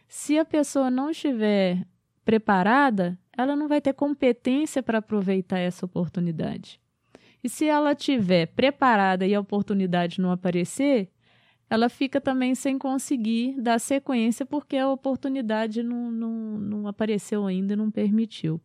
se 0.08 0.38
a 0.38 0.46
pessoa 0.46 0.90
não 0.90 1.12
estiver 1.12 1.86
preparada, 2.24 3.18
ela 3.38 3.56
não 3.56 3.68
vai 3.68 3.80
ter 3.82 3.94
competência 3.94 4.82
para 4.82 4.98
aproveitar 5.00 5.60
essa 5.60 5.86
oportunidade. 5.86 6.80
E 7.44 7.50
se 7.50 7.66
ela 7.66 7.94
tiver 7.94 8.48
preparada 8.48 9.26
e 9.26 9.36
a 9.36 9.40
oportunidade 9.40 10.20
não 10.20 10.32
aparecer, 10.32 11.10
ela 11.70 11.90
fica 11.90 12.20
também 12.20 12.56
sem 12.56 12.78
conseguir 12.78 13.60
dar 13.62 13.80
sequência 13.80 14.46
porque 14.46 14.78
a 14.78 14.90
oportunidade 14.90 15.84
não, 15.84 16.10
não, 16.10 16.32
não 16.58 16.88
apareceu 16.88 17.46
ainda 17.46 17.74
e 17.74 17.78
não 17.78 17.92
permitiu. 17.92 18.62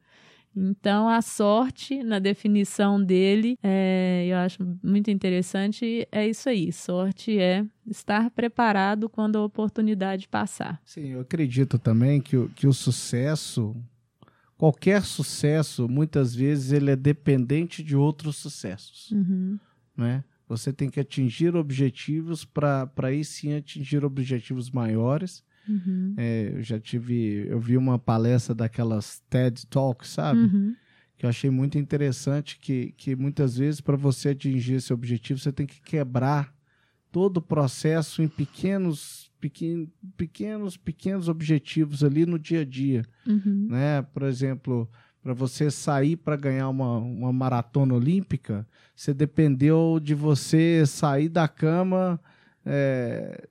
Então, 0.55 1.09
a 1.09 1.22
sorte, 1.22 2.03
na 2.03 2.18
definição 2.18 3.03
dele, 3.03 3.57
é, 3.62 4.26
eu 4.28 4.36
acho 4.36 4.59
muito 4.82 5.11
interessante, 5.11 6.07
é 6.12 6.28
isso 6.28 6.48
aí. 6.48 6.70
Sorte 6.72 7.38
é 7.38 7.64
estar 7.86 8.30
preparado 8.30 9.09
quando 9.09 9.36
a 9.36 9.44
oportunidade 9.44 10.28
passar. 10.28 10.80
Sim, 10.84 11.09
eu 11.09 11.20
acredito 11.20 11.78
também 11.78 12.20
que, 12.20 12.48
que 12.50 12.66
o 12.66 12.72
sucesso 12.72 13.74
qualquer 14.62 15.03
sucesso, 15.03 15.88
muitas 15.88 16.32
vezes, 16.32 16.70
ele 16.70 16.92
é 16.92 16.94
dependente 16.94 17.82
de 17.82 17.96
outros 17.96 18.36
sucessos. 18.36 19.11
Uhum. 19.11 19.59
Né? 19.96 20.22
Você 20.48 20.72
tem 20.72 20.88
que 20.88 21.00
atingir 21.00 21.57
objetivos 21.57 22.44
para 22.44 22.88
aí 23.03 23.24
sim 23.24 23.55
atingir 23.55 24.05
objetivos 24.05 24.70
maiores. 24.70 25.42
Uhum. 25.68 26.14
É, 26.16 26.52
eu 26.54 26.62
já 26.62 26.78
tive, 26.78 27.46
eu 27.48 27.60
vi 27.60 27.76
uma 27.76 27.98
palestra 27.98 28.54
daquelas 28.54 29.22
TED 29.30 29.66
Talks, 29.66 30.10
sabe? 30.10 30.40
Uhum. 30.40 30.74
Que 31.16 31.26
eu 31.26 31.30
achei 31.30 31.50
muito 31.50 31.78
interessante 31.78 32.58
que, 32.58 32.92
que 32.96 33.14
muitas 33.14 33.56
vezes 33.56 33.80
para 33.80 33.96
você 33.96 34.30
atingir 34.30 34.74
esse 34.74 34.92
objetivo 34.92 35.38
você 35.38 35.52
tem 35.52 35.66
que 35.66 35.80
quebrar 35.80 36.52
todo 37.10 37.36
o 37.36 37.42
processo 37.42 38.22
em 38.22 38.28
pequenos 38.28 39.30
pequenos, 39.42 39.88
pequenos, 40.16 40.76
pequenos 40.76 41.28
objetivos 41.28 42.04
ali 42.04 42.24
no 42.24 42.38
dia 42.38 42.60
a 42.60 42.64
dia, 42.64 43.04
uhum. 43.26 43.66
né? 43.70 44.02
Por 44.02 44.22
exemplo, 44.22 44.88
para 45.20 45.34
você 45.34 45.68
sair 45.68 46.16
para 46.16 46.36
ganhar 46.36 46.68
uma, 46.68 46.98
uma 46.98 47.32
maratona 47.32 47.94
olímpica, 47.94 48.64
você 48.94 49.12
dependeu 49.12 49.98
de 50.00 50.14
você 50.14 50.84
sair 50.86 51.28
da 51.28 51.48
cama 51.48 52.20
é, 52.64 53.48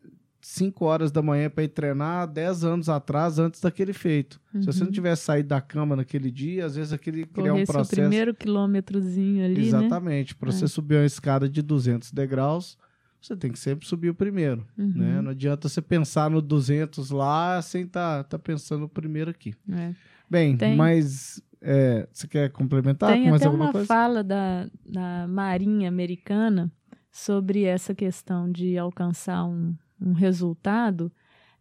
5 0.53 0.83
horas 0.83 1.11
da 1.13 1.21
manhã 1.21 1.49
para 1.49 1.63
ir 1.63 1.69
treinar 1.69 2.27
10 2.27 2.65
anos 2.65 2.89
atrás, 2.89 3.39
antes 3.39 3.61
daquele 3.61 3.93
feito. 3.93 4.37
Uhum. 4.53 4.61
Se 4.61 4.67
você 4.67 4.79
não 4.81 4.87
Uhum. 4.87 4.91
tivesse 4.91 5.23
saído 5.23 5.47
da 5.49 5.61
cama 5.61 5.95
naquele 5.95 6.29
dia, 6.29 6.65
às 6.65 6.75
vezes 6.75 6.91
aquele 6.91 7.25
criar 7.25 7.53
um 7.53 7.63
processo. 7.63 8.01
primeiro 8.01 8.33
quilômetrozinho 8.35 9.45
ali, 9.45 9.55
né? 9.61 9.61
Exatamente. 9.67 10.35
Para 10.35 10.49
É. 10.49 10.51
você 10.51 10.67
subir 10.67 10.95
uma 10.95 11.05
escada 11.05 11.47
de 11.47 11.61
200 11.61 12.11
degraus, 12.11 12.77
você 13.21 13.33
tem 13.37 13.49
que 13.49 13.57
sempre 13.59 13.87
subir 13.87 14.09
o 14.09 14.13
primeiro. 14.13 14.67
Uhum. 14.77 14.91
Né? 14.93 15.21
Não 15.21 15.31
adianta 15.31 15.69
você 15.69 15.81
pensar 15.81 16.29
no 16.29 16.41
200 16.41 17.11
lá 17.11 17.61
sem 17.61 17.83
estar 17.83 18.23
tá, 18.25 18.31
tá 18.31 18.39
pensando 18.39 18.83
o 18.85 18.89
primeiro 18.89 19.31
aqui. 19.31 19.53
É. 19.71 19.93
Bem, 20.29 20.57
Tem- 20.57 20.75
mas 20.75 21.41
é, 21.61 22.09
você 22.11 22.27
quer 22.27 22.49
complementar 22.51 23.13
Tem 23.13 23.23
com 23.23 23.29
mais 23.29 23.41
até 23.41 23.47
alguma 23.47 23.65
uma 23.67 23.71
coisa? 23.71 23.87
fala 23.87 24.21
da, 24.21 24.67
da 24.85 25.27
Marinha 25.29 25.87
Americana 25.87 26.69
sobre 27.09 27.63
essa 27.63 27.95
questão 27.95 28.51
de 28.51 28.77
alcançar 28.77 29.45
um, 29.45 29.73
um 30.01 30.13
resultado, 30.13 31.11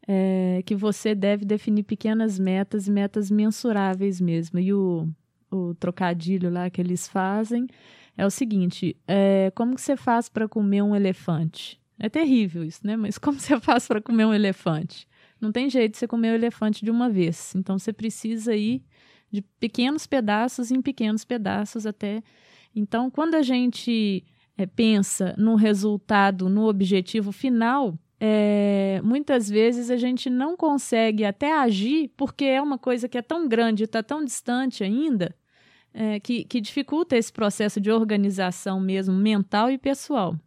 é, 0.07 0.62
que 0.64 0.74
você 0.74 1.14
deve 1.14 1.45
definir 1.45 1.82
pequenas 1.82 2.38
metas 2.38 2.88
e 2.88 2.91
metas 2.91 3.30
mensuráveis 3.30 4.20
mesmo. 4.20 4.59
E 4.59 4.72
o, 4.72 5.09
o 5.51 5.74
trocadilho 5.74 6.51
lá 6.51 6.70
que 6.70 6.80
eles 6.80 7.07
fazem 7.07 7.66
é 8.16 8.26
o 8.26 8.30
seguinte: 8.30 8.97
é, 9.07 9.53
como 9.55 9.74
que 9.74 9.80
você 9.80 9.97
faz 9.97 10.28
para 10.28 10.49
comer 10.49 10.82
um 10.82 10.97
elefante? 10.97 11.80
É 11.99 12.09
terrível 12.09 12.64
isso, 12.64 12.80
né? 12.84 12.97
Mas 12.97 13.16
como 13.18 13.38
você 13.38 13.61
faz 13.61 13.86
para 13.86 14.01
comer 14.01 14.24
um 14.24 14.34
elefante? 14.34 15.07
Não 15.41 15.53
tem 15.53 15.70
jeito 15.70 15.93
de 15.93 15.99
você 15.99 16.07
comer 16.07 16.32
o 16.32 16.34
elefante 16.34 16.84
de 16.84 16.91
uma 16.91 17.09
vez. 17.09 17.55
Então 17.55 17.78
você 17.78 17.93
precisa 17.93 18.55
ir 18.55 18.82
de 19.30 19.43
pequenos 19.61 20.07
pedaços 20.07 20.70
em 20.70 20.82
pequenos 20.82 21.24
pedaços 21.24 21.86
até. 21.86 22.22
Então, 22.74 23.11
quando 23.11 23.34
a 23.34 23.43
gente 23.43 24.24
é, 24.57 24.66
pensa 24.66 25.34
no 25.38 25.55
resultado, 25.55 26.49
no 26.49 26.68
objetivo 26.68 27.32
final, 27.32 27.99
é, 28.23 29.01
muitas 29.03 29.49
vezes 29.49 29.91
a 29.91 29.97
gente 29.97 30.29
não 30.29 30.55
consegue 30.55 31.25
até 31.25 31.55
agir 31.55 32.12
porque 32.18 32.45
é 32.45 32.61
uma 32.61 32.77
coisa 32.77 33.09
que 33.09 33.16
é 33.16 33.23
tão 33.23 33.49
grande, 33.49 33.85
está 33.85 34.03
tão 34.03 34.23
distante 34.23 34.85
ainda, 34.85 35.35
é, 35.95 36.21
que, 36.21 36.45
que 36.45 36.61
dificulta 36.61 37.16
esse 37.16 37.33
processo 37.33 37.81
de 37.81 37.91
organização 37.91 38.79
mesmo, 38.79 39.14
mental 39.14 39.71
e 39.71 39.79
pessoal. 39.79 40.39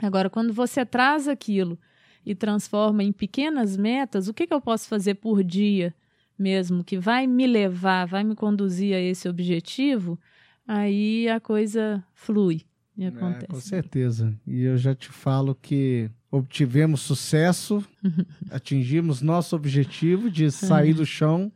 Agora, 0.00 0.30
quando 0.30 0.52
você 0.52 0.86
traz 0.86 1.26
aquilo 1.26 1.76
e 2.24 2.32
transforma 2.32 3.02
em 3.02 3.12
pequenas 3.12 3.76
metas, 3.76 4.28
o 4.28 4.34
que, 4.34 4.46
que 4.46 4.54
eu 4.54 4.60
posso 4.60 4.88
fazer 4.88 5.16
por 5.16 5.42
dia 5.42 5.92
mesmo, 6.38 6.84
que 6.84 6.96
vai 6.96 7.26
me 7.26 7.46
levar, 7.46 8.06
vai 8.06 8.22
me 8.22 8.36
conduzir 8.36 8.94
a 8.94 9.00
esse 9.00 9.28
objetivo, 9.28 10.18
aí 10.66 11.28
a 11.28 11.40
coisa 11.40 12.02
flui 12.14 12.62
e 13.00 13.04
É, 13.06 13.10
com 13.10 13.26
acontece. 13.26 13.62
certeza. 13.68 14.32
E 14.46 14.62
eu 14.62 14.76
já 14.76 14.94
te 14.94 15.08
falo 15.08 15.54
que 15.60 16.10
obtivemos 16.30 17.00
sucesso, 17.00 17.84
atingimos 18.52 19.20
nosso 19.20 19.56
objetivo 19.56 20.30
de 20.30 20.48
sair 20.50 20.94
do 20.94 21.04
chão, 21.04 21.50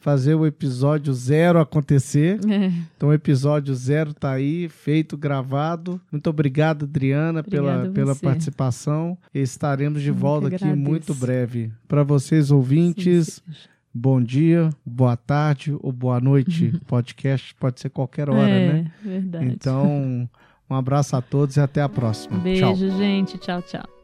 fazer 0.00 0.34
o 0.34 0.44
episódio 0.46 1.14
zero 1.14 1.58
acontecer. 1.58 2.38
É, 2.46 2.70
Então, 2.96 3.08
o 3.08 3.12
episódio 3.14 3.74
zero 3.74 4.12
tá 4.12 4.32
aí, 4.32 4.68
feito, 4.68 5.16
gravado. 5.16 6.00
Muito 6.12 6.28
obrigado, 6.28 6.84
Adriana, 6.84 7.42
pela, 7.42 7.70
Obrigada 7.72 7.94
pela 7.94 8.14
você. 8.14 8.20
participação. 8.26 9.16
Estaremos 9.32 10.02
de 10.02 10.08
Eu 10.08 10.14
volta 10.14 10.48
aqui 10.48 10.64
muito 10.74 11.14
breve. 11.14 11.70
Para 11.86 12.02
vocês, 12.02 12.50
ouvintes, 12.50 13.40
sim, 13.46 13.52
sim. 13.52 13.68
bom 13.94 14.20
dia, 14.22 14.68
boa 14.84 15.16
tarde 15.16 15.74
ou 15.80 15.90
boa 15.90 16.20
noite. 16.20 16.72
Podcast 16.86 17.54
pode 17.54 17.80
ser 17.80 17.88
qualquer 17.88 18.28
hora, 18.28 18.46
é, 18.50 18.72
né? 18.82 18.92
verdade. 19.02 19.46
Então, 19.46 20.28
um 20.70 20.74
abraço 20.74 21.16
a 21.16 21.22
todos 21.22 21.56
e 21.56 21.60
até 21.60 21.82
a 21.82 21.88
próxima. 21.88 22.38
Beijo, 22.38 22.62
Tchau. 22.62 22.76
gente. 22.98 23.38
Tchau, 23.38 23.62
tchau. 23.62 23.97